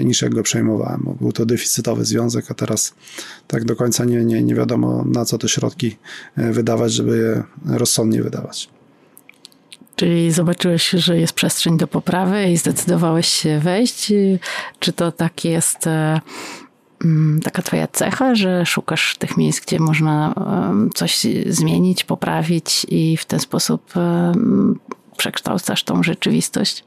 niż 0.03 0.21
jak 0.21 0.33
go 0.33 0.43
przejmowałem. 0.43 1.15
Był 1.21 1.31
to 1.31 1.45
deficytowy 1.45 2.05
związek, 2.05 2.45
a 2.49 2.53
teraz 2.53 2.93
tak 3.47 3.65
do 3.65 3.75
końca 3.75 4.05
nie, 4.05 4.25
nie, 4.25 4.43
nie 4.43 4.55
wiadomo 4.55 5.05
na 5.05 5.25
co 5.25 5.37
te 5.37 5.49
środki 5.49 5.97
wydawać, 6.37 6.93
żeby 6.93 7.17
je 7.17 7.43
rozsądnie 7.77 8.23
wydawać. 8.23 8.69
Czyli 9.95 10.31
zobaczyłeś, 10.31 10.89
że 10.89 11.19
jest 11.19 11.33
przestrzeń 11.33 11.77
do 11.77 11.87
poprawy 11.87 12.51
i 12.51 12.57
zdecydowałeś 12.57 13.27
się 13.27 13.59
wejść? 13.59 14.13
Czy 14.79 14.93
to 14.93 15.11
tak 15.11 15.45
jest 15.45 15.87
e, 15.87 16.21
mm, 17.05 17.39
taka 17.43 17.61
twoja 17.61 17.87
cecha, 17.87 18.35
że 18.35 18.65
szukasz 18.65 19.17
tych 19.17 19.37
miejsc, 19.37 19.65
gdzie 19.65 19.79
można 19.79 20.35
coś 20.95 21.27
zmienić, 21.49 22.03
poprawić 22.03 22.85
i 22.89 23.17
w 23.17 23.25
ten 23.25 23.39
sposób 23.39 23.93
przekształcasz 25.17 25.83
tą 25.83 26.03
rzeczywistość? 26.03 26.83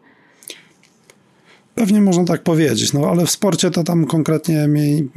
Pewnie 1.76 2.00
można 2.00 2.24
tak 2.24 2.42
powiedzieć, 2.42 2.92
no 2.92 3.10
ale 3.10 3.26
w 3.26 3.30
sporcie 3.30 3.70
to 3.70 3.84
tam 3.84 4.04
konkretnie 4.06 4.68
mi 4.68 5.08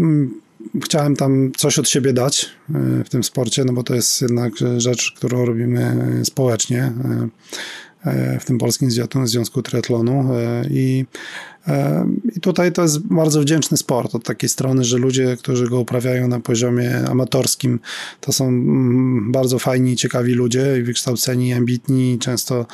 chciałem 0.84 1.16
tam 1.16 1.52
coś 1.58 1.80
od 1.80 1.90
siebie 1.90 2.14
dać 2.14 2.46
e, 2.70 3.04
w 3.04 3.10
tym 3.10 3.24
sporcie, 3.24 3.66
no 3.66 3.74
bo 3.74 3.84
to 3.84 3.96
jest 3.96 4.22
jednak 4.22 4.54
rzecz, 4.78 5.14
którą 5.18 5.46
robimy 5.46 5.96
społecznie 6.24 6.94
e, 8.06 8.12
e, 8.12 8.40
w 8.40 8.46
tym 8.46 8.58
Polskim 8.58 8.90
Związku 9.24 9.62
Triatlonu 9.62 10.30
i, 10.70 11.06
i 12.36 12.40
tutaj 12.40 12.72
to 12.72 12.82
jest 12.82 13.00
bardzo 13.00 13.42
wdzięczny 13.42 13.78
sport 13.78 14.16
od 14.16 14.24
takiej 14.24 14.50
strony, 14.50 14.84
że 14.84 14.98
ludzie, 14.98 15.38
którzy 15.40 15.70
go 15.70 15.80
uprawiają 15.80 16.28
na 16.28 16.40
poziomie 16.40 17.00
amatorskim, 17.10 17.80
to 18.22 18.32
są 18.32 18.48
mm, 18.48 19.32
bardzo 19.32 19.60
fajni, 19.60 19.96
ciekawi 19.96 20.34
ludzie, 20.34 20.84
wykształceni, 20.84 21.54
ambitni, 21.54 22.20
często 22.20 22.66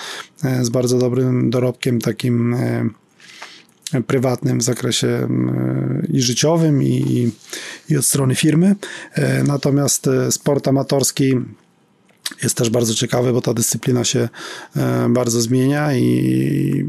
z 0.62 0.70
bardzo 0.70 0.98
dobrym 0.98 1.50
dorobkiem 1.50 2.02
takim 2.02 2.56
prywatnym 4.08 4.60
w 4.60 4.64
zakresie 4.64 5.08
mm, 5.08 6.08
i 6.14 6.22
życiowym, 6.22 6.84
i, 6.84 7.32
i 7.90 7.98
od 7.98 8.06
strony 8.06 8.36
firmy. 8.36 8.76
E, 9.14 9.44
natomiast 9.44 10.08
e, 10.08 10.32
sport 10.32 10.68
amatorski 10.68 11.34
jest 12.44 12.58
też 12.58 12.70
bardzo 12.70 12.94
ciekawy, 12.94 13.34
bo 13.34 13.42
ta 13.42 13.54
dyscyplina 13.54 14.04
się 14.04 14.30
e, 14.76 15.10
bardzo 15.10 15.42
zmienia 15.42 15.96
i, 15.98 16.86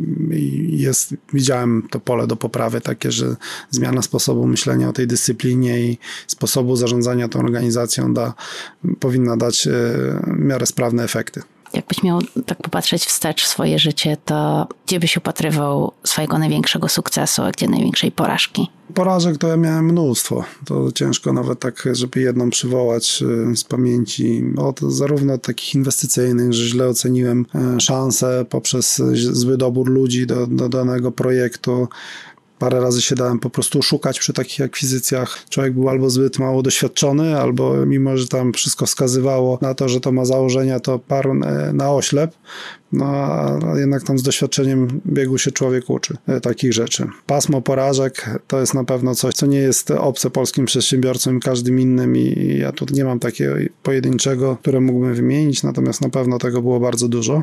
jest, 0.70 1.14
widziałem 1.32 1.88
to 1.90 2.00
pole 2.00 2.26
do 2.26 2.37
poprawy 2.37 2.80
takie, 2.80 3.12
że 3.12 3.37
zmiana 3.70 4.02
sposobu 4.02 4.46
myślenia 4.46 4.88
o 4.88 4.92
tej 4.92 5.06
dyscyplinie 5.06 5.80
i 5.80 5.98
sposobu 6.26 6.76
zarządzania 6.76 7.28
tą 7.28 7.38
organizacją 7.38 8.14
da, 8.14 8.35
powinna 9.00 9.37
dać 9.37 9.68
w 9.70 10.38
miarę 10.38 10.66
sprawne 10.66 11.04
efekty. 11.04 11.42
Jakbyś 11.72 12.02
miał 12.02 12.18
tak 12.46 12.62
popatrzeć 12.62 13.05
wstecz 13.05 13.44
w 13.44 13.46
swoje 13.46 13.79
życie, 13.79 14.16
to 14.24 14.68
gdzie 14.87 15.00
byś 15.00 15.16
upatrywał 15.16 15.92
swojego 16.05 16.38
największego 16.38 16.88
sukcesu, 16.88 17.42
a 17.42 17.50
gdzie 17.50 17.68
największej 17.68 18.12
porażki? 18.12 18.68
Porażek 18.94 19.38
to 19.38 19.48
ja 19.48 19.57
miałem 19.57 19.85
mnóstwo. 19.85 20.44
To 20.64 20.92
ciężko 20.92 21.33
nawet 21.33 21.61
tak, 21.61 21.88
żeby 21.92 22.20
jedną 22.20 22.50
przywołać 22.50 23.22
y, 23.52 23.57
z 23.57 23.64
pamięci. 23.64 24.44
Od, 24.57 24.81
zarówno 24.81 25.35
od 25.35 25.42
takich 25.42 25.74
inwestycyjnych, 25.74 26.52
że 26.52 26.64
źle 26.64 26.88
oceniłem 26.88 27.46
y, 27.76 27.81
szanse 27.81 28.44
poprzez 28.50 29.02
zły 29.14 29.57
dobór 29.57 29.90
ludzi 29.90 30.26
do, 30.26 30.46
do 30.46 30.68
danego 30.68 31.12
projektu, 31.12 31.88
Parę 32.59 32.81
razy 32.81 33.03
się 33.03 33.14
dałem 33.14 33.38
po 33.38 33.51
prostu 33.51 33.83
szukać 33.83 34.19
przy 34.19 34.33
takich 34.33 34.61
akwizycjach. 34.61 35.45
Człowiek 35.49 35.73
był 35.73 35.88
albo 35.88 36.11
zbyt 36.11 36.38
mało 36.38 36.62
doświadczony, 36.62 37.40
albo 37.40 37.87
mimo, 37.87 38.16
że 38.16 38.29
tam 38.29 38.53
wszystko 38.53 38.87
wskazywało 38.87 39.59
na 39.62 39.75
to, 39.75 39.88
że 39.88 40.01
to 40.01 40.12
ma 40.12 40.25
założenia, 40.25 40.81
to 40.81 40.99
parł 40.99 41.31
e, 41.31 41.73
na 41.73 41.92
oślep. 41.92 42.35
No 42.92 43.07
a 43.07 43.59
jednak 43.77 44.03
tam 44.03 44.18
z 44.18 44.22
doświadczeniem 44.22 45.01
biegu 45.07 45.38
się 45.38 45.51
człowiek 45.51 45.90
uczy 45.90 46.16
e, 46.27 46.40
takich 46.40 46.72
rzeczy. 46.72 47.07
Pasmo 47.27 47.62
porażek 47.62 48.31
to 48.46 48.61
jest 48.61 48.75
na 48.75 48.85
pewno 48.85 49.14
coś, 49.14 49.35
co 49.35 49.46
nie 49.46 49.59
jest 49.59 49.90
obce 49.90 50.31
polskim 50.31 50.64
przedsiębiorcom 50.66 51.37
i 51.37 51.40
każdym 51.40 51.81
innym 51.81 52.16
i 52.16 52.57
ja 52.61 52.72
tu 52.72 52.87
nie 52.92 53.05
mam 53.05 53.18
takiego 53.18 53.55
pojedynczego, 53.83 54.57
które 54.57 54.81
mógłbym 54.81 55.14
wymienić, 55.14 55.62
natomiast 55.62 56.01
na 56.01 56.09
pewno 56.09 56.38
tego 56.38 56.62
było 56.62 56.81
bardzo 56.81 57.09
dużo. 57.09 57.42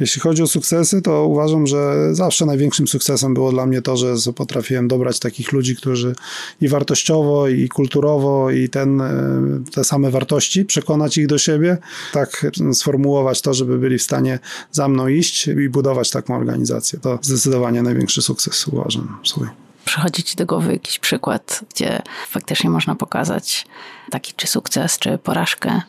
Jeśli 0.00 0.20
chodzi 0.20 0.42
o 0.42 0.46
sukcesy, 0.46 1.02
to 1.02 1.26
uważam, 1.26 1.66
że 1.66 2.08
zawsze 2.14 2.46
największym 2.46 2.88
sukcesem 2.88 3.34
było 3.34 3.52
dla 3.52 3.66
mnie 3.66 3.82
to, 3.82 3.96
że 3.96 4.32
potrafiłem 4.36 4.88
dobrać 4.88 5.18
takich 5.18 5.52
ludzi, 5.52 5.76
którzy 5.76 6.14
i 6.60 6.68
wartościowo, 6.68 7.48
i 7.48 7.68
kulturowo, 7.68 8.50
i 8.50 8.68
ten, 8.68 9.00
e, 9.00 9.42
te 9.74 9.84
same 9.84 10.10
wartości, 10.10 10.64
przekonać 10.64 11.18
ich 11.18 11.26
do 11.26 11.38
siebie, 11.38 11.78
tak 12.12 12.46
sformułować 12.72 13.42
to, 13.42 13.54
żeby 13.54 13.78
byli 13.78 13.98
w 13.98 14.02
stanie 14.02 14.38
za 14.72 14.88
mną 14.88 15.08
iść 15.08 15.48
i 15.48 15.68
budować 15.68 16.10
taką 16.10 16.36
organizację. 16.36 16.98
To 16.98 17.18
zdecydowanie 17.22 17.82
największy 17.82 18.22
sukces 18.22 18.68
uważam 18.68 19.18
swój. 19.24 19.48
Przychodzi 19.84 20.22
ci 20.22 20.36
do 20.36 20.46
głowy 20.46 20.72
jakiś 20.72 20.98
przykład, 20.98 21.64
gdzie 21.74 22.02
faktycznie 22.28 22.70
można 22.70 22.94
pokazać 22.94 23.66
taki 24.10 24.32
czy 24.36 24.46
sukces, 24.46 24.98
czy 24.98 25.18
porażkę? 25.18 25.80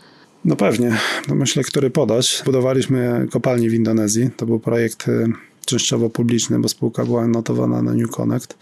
No 0.46 0.56
pewnie. 0.56 0.98
No 1.28 1.36
myślę, 1.36 1.64
który 1.64 1.90
podać. 1.90 2.42
Budowaliśmy 2.46 3.28
kopalnię 3.32 3.70
w 3.70 3.74
Indonezji. 3.74 4.30
To 4.38 4.46
był 4.46 4.60
projekt 4.60 5.08
y, 5.08 5.28
częściowo 5.66 6.10
publiczny, 6.10 6.60
bo 6.60 6.70
spółka 6.70 7.06
była 7.06 7.28
notowana 7.28 7.82
na 7.82 7.94
New 7.94 8.10
Connect. 8.10 8.58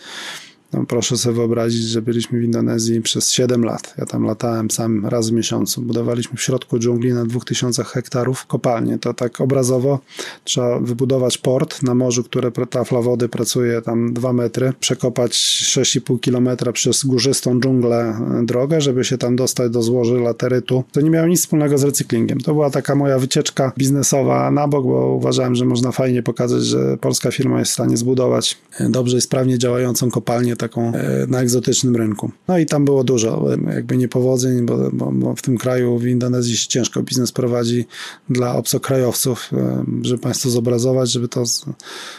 No, 0.73 0.85
proszę 0.85 1.17
sobie 1.17 1.35
wyobrazić, 1.35 1.81
że 1.81 2.01
byliśmy 2.01 2.39
w 2.39 2.43
Indonezji 2.43 3.01
przez 3.01 3.31
7 3.31 3.63
lat. 3.63 3.93
Ja 3.97 4.05
tam 4.05 4.23
latałem 4.23 4.71
sam 4.71 5.05
raz 5.05 5.29
w 5.29 5.33
miesiącu. 5.33 5.81
Budowaliśmy 5.81 6.37
w 6.37 6.41
środku 6.41 6.79
dżungli 6.79 7.13
na 7.13 7.25
2000 7.25 7.83
hektarów 7.83 8.45
kopalnię. 8.45 8.97
To 8.97 9.13
tak 9.13 9.41
obrazowo 9.41 9.99
trzeba 10.43 10.79
wybudować 10.79 11.37
port 11.37 11.83
na 11.83 11.95
morzu, 11.95 12.23
które 12.23 12.51
tafla 12.51 13.01
wody 13.01 13.29
pracuje 13.29 13.81
tam 13.81 14.13
2 14.13 14.33
metry, 14.33 14.73
przekopać 14.79 15.31
6,5 15.31 16.19
kilometra 16.19 16.71
przez 16.71 17.05
górzystą 17.05 17.59
dżunglę 17.59 18.19
e, 18.39 18.45
drogę, 18.45 18.81
żeby 18.81 19.03
się 19.03 19.17
tam 19.17 19.35
dostać 19.35 19.71
do 19.71 19.81
złoży 19.81 20.19
laterytu. 20.19 20.83
To 20.91 21.01
nie 21.01 21.09
miało 21.09 21.27
nic 21.27 21.39
wspólnego 21.39 21.77
z 21.77 21.83
recyklingiem. 21.83 22.39
To 22.39 22.53
była 22.53 22.69
taka 22.69 22.95
moja 22.95 23.19
wycieczka 23.19 23.71
biznesowa 23.77 24.51
na 24.51 24.67
bok, 24.67 24.85
bo 24.85 25.15
uważałem, 25.15 25.55
że 25.55 25.65
można 25.65 25.91
fajnie 25.91 26.23
pokazać, 26.23 26.63
że 26.63 26.97
polska 26.97 27.31
firma 27.31 27.59
jest 27.59 27.71
w 27.71 27.73
stanie 27.73 27.97
zbudować 27.97 28.57
e, 28.79 28.89
dobrze 28.89 29.17
i 29.17 29.21
sprawnie 29.21 29.57
działającą 29.57 30.11
kopalnię 30.11 30.55
taką 30.61 30.93
e, 30.93 31.27
na 31.27 31.41
egzotycznym 31.41 31.95
rynku. 31.95 32.31
No 32.47 32.57
i 32.57 32.65
tam 32.65 32.85
było 32.85 33.03
dużo 33.03 33.47
jakby 33.75 33.97
niepowodzeń, 33.97 34.65
bo, 34.65 34.89
bo, 34.93 35.11
bo 35.11 35.35
w 35.35 35.41
tym 35.41 35.57
kraju, 35.57 35.97
w 35.97 36.07
Indonezji 36.07 36.57
się 36.57 36.67
ciężko 36.67 37.03
biznes 37.03 37.31
prowadzi 37.31 37.85
dla 38.29 38.55
obcokrajowców. 38.55 39.49
E, 39.53 39.85
żeby 40.01 40.21
Państwo 40.21 40.49
zobrazować, 40.49 41.11
żeby 41.11 41.27
to 41.27 41.43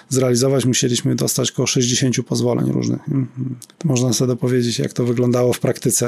zrealizować, 0.09 0.65
musieliśmy 0.65 1.15
dostać 1.15 1.51
około 1.51 1.67
60 1.67 2.17
pozwoleń 2.27 2.73
różnych. 2.73 3.01
Mhm. 3.01 3.57
Można 3.85 4.13
sobie 4.13 4.29
dopowiedzieć, 4.29 4.79
jak 4.79 4.93
to 4.93 5.05
wyglądało 5.05 5.53
w 5.53 5.61
praktyce. 5.61 6.07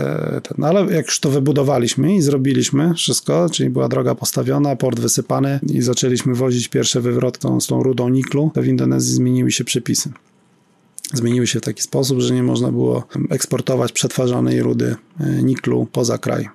No 0.59 0.67
ale 0.67 0.95
jak 0.95 1.07
już 1.07 1.21
to 1.21 1.31
wybudowaliśmy 1.31 2.15
i 2.15 2.23
zrobiliśmy 2.23 2.95
wszystko, 2.95 3.51
czyli 3.51 3.71
była 3.71 3.89
droga 3.89 4.15
postawiona, 4.15 4.77
port 4.77 5.01
wysypany 5.01 5.61
i 5.73 5.83
zaczęliśmy 5.83 6.35
wozić 6.35 6.69
pierwsze 6.69 7.01
wywroty 7.01 7.41
tą, 7.41 7.61
z 7.61 7.67
tą 7.67 7.83
rudą 7.83 8.09
niklu, 8.09 8.51
to 8.55 8.63
w 8.63 8.67
Indonezji 8.67 9.15
zmieniły 9.15 9.53
się 9.53 9.65
przepisy 9.65 10.11
zmieniły 11.15 11.47
się 11.47 11.59
w 11.59 11.63
taki 11.63 11.83
sposób, 11.83 12.21
że 12.21 12.35
nie 12.35 12.43
można 12.43 12.73
było 12.73 13.07
eksportować 13.31 13.93
przetwarzanej 13.93 14.63
rudy 14.63 14.97
e, 15.21 15.43
niklu 15.43 15.87
poza 15.93 16.19
kraj. 16.19 16.49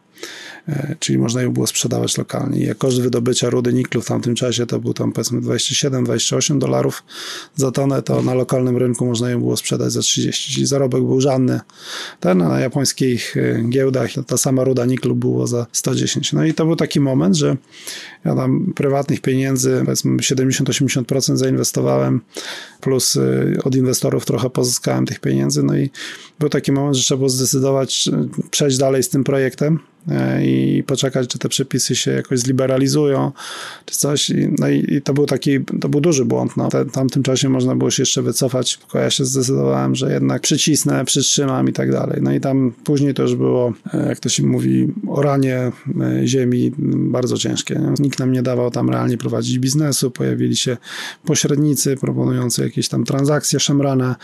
E, 0.70 0.96
czyli 1.00 1.20
można 1.20 1.42
ją 1.42 1.54
było 1.54 1.68
sprzedawać 1.68 2.18
lokalnie. 2.18 2.60
I 2.60 2.76
koszt 2.76 3.02
wydobycia 3.02 3.50
rudy 3.50 3.74
niklu 3.74 4.02
w 4.02 4.06
tamtym 4.06 4.36
czasie 4.36 4.66
to 4.66 4.80
był 4.80 4.94
tam 4.94 5.12
powiedzmy 5.12 5.42
27-28 5.42 6.58
dolarów 6.58 7.04
za 7.56 7.72
tonę, 7.72 8.02
to 8.02 8.22
na 8.22 8.34
lokalnym 8.34 8.78
rynku 8.78 9.06
można 9.06 9.30
ją 9.30 9.40
było 9.40 9.58
sprzedać 9.58 9.92
za 9.92 10.02
30, 10.02 10.54
czyli 10.54 10.66
zarobek 10.66 11.04
był 11.04 11.22
żadny. 11.22 11.60
Ten 12.20 12.38
na 12.38 12.60
japońskich 12.60 13.38
e, 13.38 13.64
giełdach 13.70 14.10
ta 14.28 14.38
sama 14.38 14.64
ruda 14.64 14.86
niklu 14.86 15.16
było 15.16 15.48
za 15.48 15.66
110. 15.72 16.34
No 16.34 16.46
i 16.46 16.54
to 16.54 16.66
był 16.66 16.76
taki 16.76 17.00
moment, 17.00 17.36
że 17.36 17.58
ja 18.26 18.36
tam 18.36 18.74
prywatnych 18.76 19.22
pieniędzy 19.22 19.82
powiedzmy 19.86 20.18
70-80% 20.18 21.36
zainwestowałem, 21.36 22.22
plus 22.82 23.18
e, 23.18 23.64
od 23.64 23.76
inwestorów 23.76 24.26
trochę 24.26 24.50
pozyskałem 24.50 25.06
tych 25.06 25.20
pieniędzy, 25.20 25.64
no 25.64 25.78
i 25.78 25.90
był 26.40 26.50
taki 26.50 26.72
moment, 26.72 26.96
że 26.96 27.04
trzeba 27.04 27.18
było 27.18 27.30
zdecydować, 27.30 28.10
przejść 28.52 28.78
dalej 28.78 29.04
z 29.04 29.10
tym 29.10 29.24
projektem, 29.24 29.80
E, 30.08 30.46
i 30.46 30.84
poczekać, 30.84 31.28
czy 31.28 31.40
te 31.40 31.50
przepisy 31.50 31.96
się 31.96 32.12
jakoś 32.12 32.40
zliberalizują, 32.40 33.32
czy 33.86 33.98
coś. 33.98 34.32
No 34.60 34.70
i, 34.70 34.94
i 34.94 35.02
to 35.02 35.14
był 35.14 35.26
taki, 35.26 35.60
to 35.82 35.90
był 35.90 36.02
duży 36.02 36.26
błąd. 36.26 36.58
No. 36.58 36.70
W 36.70 36.92
tamtym 36.92 37.24
czasie 37.24 37.50
można 37.50 37.76
było 37.76 37.92
się 37.92 38.02
jeszcze 38.02 38.22
wycofać, 38.22 38.78
tylko 38.78 39.00
ja 39.00 39.10
się 39.10 39.26
zdecydowałem, 39.26 39.96
że 39.96 40.14
jednak 40.14 40.42
przycisnę, 40.42 41.06
przytrzymam 41.06 41.70
i 41.70 41.74
tak 41.74 41.92
dalej. 41.92 42.20
No 42.22 42.34
i 42.34 42.40
tam 42.40 42.74
później 42.84 43.14
to 43.14 43.24
już 43.24 43.36
było, 43.36 43.74
jak 44.08 44.20
to 44.20 44.30
się 44.30 44.44
mówi, 44.44 44.88
oranie 45.08 45.72
ziemi 46.26 46.72
bardzo 46.96 47.38
ciężkie. 47.38 47.82
Nikt 48.10 48.20
nam 48.20 48.32
nie 48.32 48.44
dawał 48.44 48.72
tam 48.72 48.90
realnie 48.90 49.18
prowadzić 49.18 49.60
biznesu, 49.60 50.12
pojawili 50.12 50.56
się 50.56 50.78
pośrednicy 51.26 51.98
proponujący 51.98 52.64
jakieś 52.64 52.90
tam 52.90 53.04
transakcje 53.04 53.60
szemrane, 53.60 54.16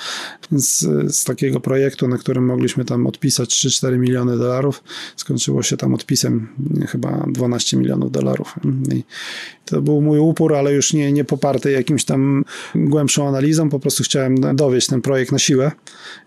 więc 0.51 0.87
z 1.07 1.23
takiego 1.23 1.59
projektu, 1.59 2.07
na 2.07 2.17
którym 2.17 2.45
mogliśmy 2.45 2.85
tam 2.85 3.07
odpisać 3.07 3.49
3-4 3.49 3.97
miliony 3.97 4.37
dolarów, 4.37 4.83
skończyło 5.15 5.63
się 5.63 5.77
tam 5.77 5.93
odpisem 5.93 6.47
chyba 6.87 7.25
12 7.27 7.77
milionów 7.77 8.11
dolarów. 8.11 8.55
I 8.93 9.03
to 9.65 9.81
był 9.81 10.01
mój 10.01 10.19
upór, 10.19 10.55
ale 10.55 10.73
już 10.73 10.93
nie, 10.93 11.11
nie 11.11 11.25
poparty 11.25 11.71
jakimś 11.71 12.05
tam 12.05 12.45
głębszą 12.75 13.27
analizą, 13.27 13.69
po 13.69 13.79
prostu 13.79 14.03
chciałem 14.03 14.55
dowieść 14.55 14.87
ten 14.87 15.01
projekt 15.01 15.31
na 15.31 15.39
siłę 15.39 15.71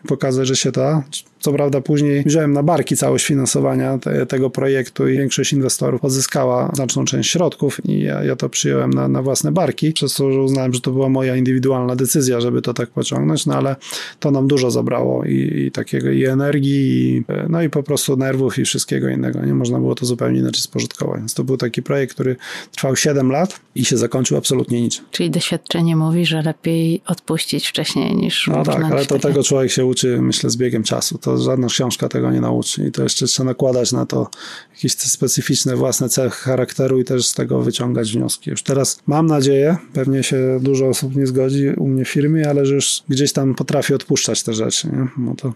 pokazać, 0.06 0.48
że 0.48 0.56
się 0.56 0.72
da. 0.72 1.02
Co 1.40 1.52
prawda 1.52 1.80
później 1.80 2.22
wziąłem 2.26 2.52
na 2.52 2.62
barki 2.62 2.96
całość 2.96 3.26
finansowania 3.26 3.98
te, 3.98 4.26
tego 4.26 4.50
projektu 4.50 5.08
i 5.08 5.18
większość 5.18 5.52
inwestorów 5.52 6.04
odzyskała 6.04 6.70
znaczną 6.74 7.04
część 7.04 7.30
środków 7.30 7.80
i 7.84 8.02
ja, 8.02 8.24
ja 8.24 8.36
to 8.36 8.48
przyjąłem 8.48 8.90
na, 8.90 9.08
na 9.08 9.22
własne 9.22 9.52
barki, 9.52 9.92
przez 9.92 10.14
to, 10.14 10.32
że 10.32 10.42
uznałem, 10.42 10.74
że 10.74 10.80
to 10.80 10.90
była 10.90 11.08
moja 11.08 11.36
indywidualna 11.36 11.96
decyzja, 11.96 12.40
żeby 12.40 12.62
to 12.62 12.74
tak 12.74 12.90
pociągnąć, 12.90 13.46
no 13.46 13.54
ale 13.54 13.76
to 14.20 14.30
nam 14.30 14.48
dużo 14.48 14.70
zabrało 14.70 15.24
i, 15.24 15.64
i 15.66 15.70
takiego 15.70 16.10
i 16.10 16.24
energii, 16.24 17.16
i, 17.16 17.24
no 17.48 17.62
i 17.62 17.70
po 17.70 17.82
prostu 17.82 18.16
nerwów 18.16 18.58
i 18.58 18.64
wszystkiego 18.64 19.08
innego. 19.08 19.46
Nie 19.46 19.54
można 19.54 19.78
było 19.78 19.94
to 19.94 20.06
zupełnie 20.06 20.40
inaczej 20.40 20.62
spożytkować. 20.62 21.18
Więc 21.18 21.34
to 21.34 21.44
był 21.44 21.56
taki 21.56 21.82
projekt, 21.82 22.14
który 22.14 22.36
trwał 22.72 22.96
7 22.96 23.30
lat 23.30 23.60
i 23.74 23.84
się 23.84 23.96
zakończył 23.96 24.36
absolutnie 24.36 24.80
niczym. 24.80 25.04
Czyli 25.10 25.30
doświadczenie 25.30 25.96
mówi, 25.96 26.26
że 26.26 26.42
lepiej 26.42 27.02
odpuścić 27.06 27.68
wcześniej 27.68 28.16
niż 28.16 28.46
No 28.46 28.62
tak, 28.62 28.84
ale 28.84 29.06
to 29.06 29.18
tego 29.18 29.42
człowiek 29.42 29.70
się 29.70 29.86
uczy, 29.86 30.22
myślę, 30.22 30.50
z 30.50 30.56
biegiem 30.56 30.82
czasu. 30.82 31.18
To 31.18 31.27
żadna 31.36 31.66
książka 31.66 32.08
tego 32.08 32.30
nie 32.30 32.40
nauczy 32.40 32.86
i 32.86 32.92
to 32.92 33.02
jeszcze 33.02 33.26
trzeba 33.26 33.44
nakładać 33.44 33.92
na 33.92 34.06
to 34.06 34.30
jakieś 34.74 34.92
specyficzne 34.92 35.76
własne 35.76 36.08
cechy 36.08 36.36
charakteru 36.36 37.00
i 37.00 37.04
też 37.04 37.26
z 37.26 37.34
tego 37.34 37.62
wyciągać 37.62 38.12
wnioski. 38.12 38.50
Już 38.50 38.62
teraz 38.62 38.98
mam 39.06 39.26
nadzieję, 39.26 39.76
pewnie 39.92 40.22
się 40.22 40.58
dużo 40.62 40.86
osób 40.86 41.16
nie 41.16 41.26
zgodzi 41.26 41.68
u 41.76 41.88
mnie 41.88 42.04
w 42.04 42.08
firmie, 42.08 42.48
ale 42.48 42.66
że 42.66 42.74
już 42.74 43.02
gdzieś 43.08 43.32
tam 43.32 43.54
potrafię 43.54 43.94
odpuszczać 43.94 44.42
te 44.42 44.54
rzeczy. 44.54 44.88
Nie? 44.88 45.08
No 45.18 45.34
to 45.34 45.52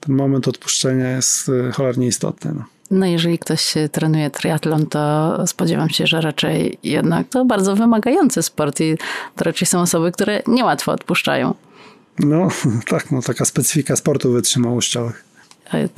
ten 0.00 0.16
moment 0.16 0.48
odpuszczenia 0.48 1.16
jest 1.16 1.48
e, 1.48 1.72
cholernie 1.72 2.06
istotny. 2.06 2.52
No. 2.54 2.64
No 2.90 3.06
jeżeli 3.06 3.38
ktoś 3.38 3.74
trenuje 3.92 4.30
triatlon, 4.30 4.86
to 4.86 5.34
spodziewam 5.46 5.90
się, 5.90 6.06
że 6.06 6.20
raczej 6.20 6.78
jednak 6.82 7.28
to 7.28 7.44
bardzo 7.44 7.76
wymagający 7.76 8.42
sport 8.42 8.80
i 8.80 8.96
to 9.36 9.44
raczej 9.44 9.66
są 9.66 9.80
osoby, 9.80 10.12
które 10.12 10.42
niełatwo 10.46 10.92
odpuszczają. 10.92 11.54
No 12.18 12.48
tak, 12.90 13.10
no 13.10 13.22
taka 13.22 13.44
specyfika 13.44 13.96
sportu 13.96 14.32
wytrzymałościowych. 14.32 15.24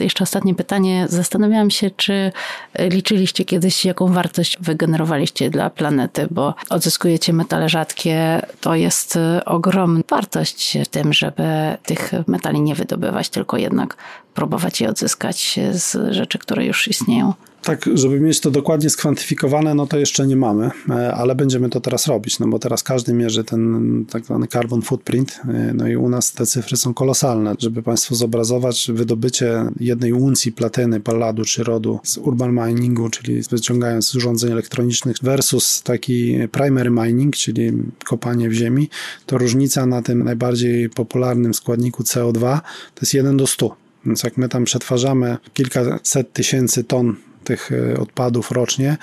Jeszcze 0.00 0.24
ostatnie 0.24 0.54
pytanie. 0.54 1.06
Zastanawiałam 1.09 1.70
się, 1.70 1.90
czy 1.90 2.33
liczyliście 2.78 3.44
kiedyś, 3.44 3.85
jaką 3.85 4.12
wartość 4.12 4.56
wygenerowaliście 4.61 5.50
dla 5.50 5.70
planety, 5.70 6.26
bo 6.30 6.54
odzyskujecie 6.70 7.33
metale 7.33 7.68
rzadkie. 7.68 8.42
To 8.61 8.74
jest 8.74 9.18
ogromna 9.46 10.02
wartość 10.11 10.78
w 10.85 10.88
tym, 10.88 11.12
żeby 11.12 11.42
tych 11.85 12.12
metali 12.26 12.61
nie 12.61 12.74
wydobywać, 12.74 13.28
tylko 13.28 13.56
jednak 13.56 13.96
próbować 14.34 14.80
je 14.80 14.88
odzyskać 14.88 15.60
z 15.72 16.14
rzeczy, 16.14 16.38
które 16.38 16.66
już 16.66 16.88
istnieją. 16.88 17.32
Tak, 17.62 17.90
żeby 17.94 18.20
mieć 18.20 18.40
to 18.40 18.50
dokładnie 18.50 18.90
skwantyfikowane, 18.90 19.74
no 19.74 19.86
to 19.86 19.98
jeszcze 19.98 20.26
nie 20.26 20.36
mamy, 20.36 20.70
e, 20.90 21.14
ale 21.14 21.34
będziemy 21.34 21.70
to 21.70 21.80
teraz 21.80 22.06
robić, 22.06 22.38
no 22.38 22.46
bo 22.46 22.58
teraz 22.58 22.82
każdy 22.82 23.12
mierzy 23.12 23.44
ten 23.44 24.04
tak 24.10 24.24
zwany 24.24 24.46
carbon 24.46 24.82
footprint, 24.82 25.40
e, 25.48 25.72
no 25.74 25.88
i 25.88 25.96
u 25.96 26.08
nas 26.08 26.32
te 26.32 26.46
cyfry 26.46 26.76
są 26.76 26.94
kolosalne. 26.94 27.54
Żeby 27.58 27.82
Państwu 27.82 28.14
zobrazować, 28.14 28.90
wydobycie 28.94 29.64
jednej 29.80 30.12
uncji 30.12 30.52
platyny, 30.52 31.00
palladu 31.00 31.44
czy 31.44 31.64
rodu 31.64 32.00
z 32.02 32.18
urban 32.18 32.52
miningu, 32.52 33.10
czyli 33.10 33.42
wyciągając 33.42 34.06
z 34.06 34.14
urządzeń 34.14 34.52
elektronicznych 34.52 35.16
versus 35.22 35.82
taki 35.82 36.38
primary 36.52 36.90
mining, 36.90 37.36
czyli 37.36 37.72
kopanie 38.04 38.48
w 38.48 38.52
ziemi, 38.52 38.88
to 39.26 39.38
różnica 39.38 39.86
na 39.86 40.02
tym 40.02 40.24
najbardziej 40.24 40.90
popularnym 40.90 41.54
składniku 41.54 42.02
CO2 42.02 42.60
to 42.94 43.00
jest 43.02 43.14
1 43.14 43.36
do 43.36 43.46
100. 43.46 43.79
Więc 44.06 44.22
jak 44.22 44.36
my 44.36 44.48
tam 44.48 44.64
przetwarzamy 44.64 45.36
kilkaset 45.54 46.32
tysięcy 46.32 46.84
ton 46.84 47.16
tych 47.50 47.72
e, 47.72 48.00
odpadów 48.00 48.50
rocznie, 48.50 48.96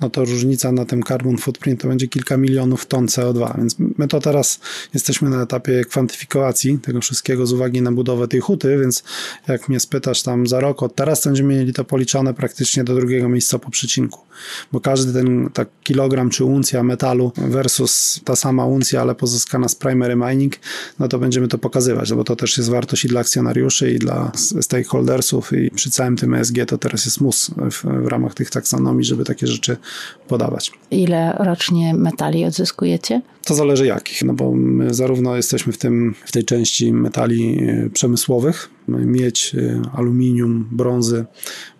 no 0.00 0.10
to 0.10 0.24
różnica 0.24 0.72
na 0.72 0.84
tym 0.84 1.02
carbon 1.02 1.38
footprint 1.38 1.80
to 1.80 1.88
będzie 1.88 2.08
kilka 2.08 2.36
milionów 2.36 2.86
ton 2.86 3.06
CO2. 3.06 3.56
Więc 3.58 3.76
my 3.78 4.08
to 4.08 4.20
teraz 4.20 4.60
jesteśmy 4.94 5.30
na 5.30 5.42
etapie 5.42 5.84
kwantyfikacji 5.84 6.78
tego 6.78 7.00
wszystkiego 7.00 7.46
z 7.46 7.52
uwagi 7.52 7.82
na 7.82 7.92
budowę 7.92 8.28
tej 8.28 8.40
huty, 8.40 8.78
więc 8.80 9.04
jak 9.48 9.68
mnie 9.68 9.80
spytasz 9.80 10.22
tam 10.22 10.46
za 10.46 10.60
rok, 10.60 10.82
od 10.82 10.94
teraz 10.94 11.24
będziemy 11.24 11.54
mieli 11.54 11.72
to 11.72 11.84
policzone 11.84 12.34
praktycznie 12.34 12.84
do 12.84 12.94
drugiego 12.94 13.28
miejsca 13.28 13.58
po 13.58 13.70
przecinku. 13.70 14.20
Bo 14.72 14.80
każdy 14.80 15.12
ten 15.12 15.50
tak 15.52 15.68
kilogram 15.82 16.30
czy 16.30 16.44
uncja 16.44 16.82
metalu 16.82 17.32
versus 17.36 18.20
ta 18.24 18.36
sama 18.36 18.66
uncja, 18.66 19.00
ale 19.00 19.14
pozyskana 19.14 19.68
z 19.68 19.74
primary 19.74 20.16
mining, 20.16 20.56
no 20.98 21.08
to 21.08 21.18
będziemy 21.18 21.48
to 21.48 21.58
pokazywać, 21.58 22.10
no 22.10 22.16
bo 22.16 22.24
to 22.24 22.36
też 22.36 22.58
jest 22.58 22.70
wartość 22.70 23.04
i 23.04 23.08
dla 23.08 23.20
akcjonariuszy, 23.20 23.90
i 23.92 23.98
dla 23.98 24.32
stakeholdersów, 24.60 25.52
i 25.52 25.70
przy 25.70 25.90
całym 25.90 26.16
tym 26.16 26.34
ESG 26.34 26.56
to 26.66 26.78
teraz 26.78 27.04
jest 27.04 27.20
mus 27.20 27.50
w, 27.70 27.84
w 28.00 28.06
ramach 28.06 28.34
tych 28.34 28.50
taksonomii, 28.50 29.04
żeby 29.04 29.24
takie 29.24 29.46
rzeczy 29.46 29.76
podawać. 30.28 30.72
Ile 30.90 31.36
rocznie 31.38 31.94
metali 31.94 32.44
odzyskujecie? 32.44 33.22
To 33.44 33.54
zależy 33.54 33.86
jakich, 33.86 34.22
no 34.22 34.32
bo 34.32 34.52
my 34.52 34.94
zarówno 34.94 35.36
jesteśmy 35.36 35.72
w, 35.72 35.78
tym, 35.78 36.14
w 36.24 36.32
tej 36.32 36.44
części 36.44 36.92
metali 36.92 37.68
e, 37.68 37.90
przemysłowych, 37.90 38.70
miedź, 38.88 39.54
e, 39.54 39.82
aluminium, 39.94 40.68
brązy, 40.70 41.24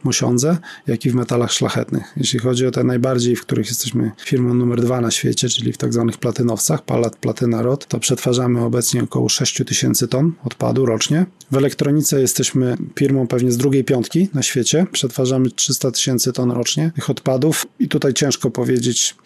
mosiądze, 0.04 0.58
jak 0.86 1.06
i 1.06 1.10
w 1.10 1.14
metalach 1.14 1.52
szlachetnych. 1.52 2.12
Jeśli 2.16 2.38
chodzi 2.38 2.66
o 2.66 2.70
te 2.70 2.84
najbardziej, 2.84 3.36
w 3.36 3.42
których 3.42 3.66
jesteśmy 3.66 4.10
firmą 4.20 4.54
numer 4.54 4.80
dwa 4.80 5.00
na 5.00 5.10
świecie, 5.10 5.48
czyli 5.48 5.72
w 5.72 5.78
tak 5.78 5.92
zwanych 5.92 6.18
platynowcach, 6.18 6.84
palat, 6.84 7.16
platyna, 7.16 7.62
rod, 7.62 7.86
to 7.86 7.98
przetwarzamy 7.98 8.64
obecnie 8.64 9.02
około 9.02 9.28
6 9.28 9.62
tysięcy 9.66 10.08
ton 10.08 10.32
odpadu 10.44 10.86
rocznie. 10.86 11.26
W 11.50 11.56
elektronice 11.56 12.20
jesteśmy 12.20 12.76
firmą 12.98 13.26
pewnie 13.26 13.52
z 13.52 13.56
drugiej 13.56 13.84
piątki 13.84 14.28
na 14.34 14.42
świecie. 14.42 14.86
Przetwarzamy 14.92 15.50
300 15.50 15.90
tysięcy 15.90 16.32
ton 16.32 16.50
rocznie 16.50 16.90
tych 16.94 17.10
odpadów 17.10 17.66
i 17.78 17.88
tutaj 17.88 18.14
ciężko 18.14 18.50
powiedzieć, 18.50 19.16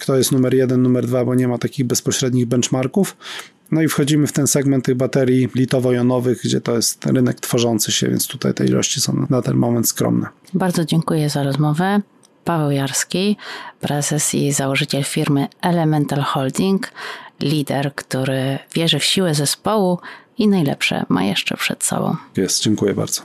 kto 0.00 0.16
jest 0.16 0.32
numer 0.32 0.54
jeden, 0.54 0.82
numer 0.82 1.06
dwa, 1.06 1.24
bo 1.24 1.34
nie 1.34 1.48
ma 1.48 1.58
takich 1.58 1.86
bezpośrednich 1.86 2.46
benchmarków. 2.46 3.16
No 3.70 3.82
i 3.82 3.88
wchodzimy 3.88 4.26
w 4.26 4.32
ten 4.32 4.46
segment 4.46 4.84
tych 4.84 4.94
baterii 4.94 5.48
litowo-jonowych, 5.54 6.40
gdzie 6.44 6.60
to 6.60 6.76
jest 6.76 7.06
rynek 7.06 7.40
tworzący 7.40 7.92
się, 7.92 8.08
więc 8.08 8.26
tutaj 8.26 8.54
te 8.54 8.64
ilości 8.64 9.00
są 9.00 9.26
na 9.30 9.42
ten 9.42 9.56
moment 9.56 9.88
skromne. 9.88 10.26
Bardzo 10.54 10.84
dziękuję 10.84 11.30
za 11.30 11.42
rozmowę. 11.42 12.00
Paweł 12.44 12.70
Jarski, 12.70 13.36
prezes 13.80 14.34
i 14.34 14.52
założyciel 14.52 15.04
firmy 15.04 15.48
Elemental 15.60 16.20
Holding, 16.20 16.92
lider, 17.40 17.94
który 17.94 18.58
wierzy 18.74 18.98
w 18.98 19.04
siłę 19.04 19.34
zespołu 19.34 19.98
i 20.38 20.48
najlepsze 20.48 21.06
ma 21.08 21.24
jeszcze 21.24 21.56
przed 21.56 21.84
sobą. 21.84 22.16
Jest, 22.36 22.62
dziękuję 22.62 22.94
bardzo. 22.94 23.22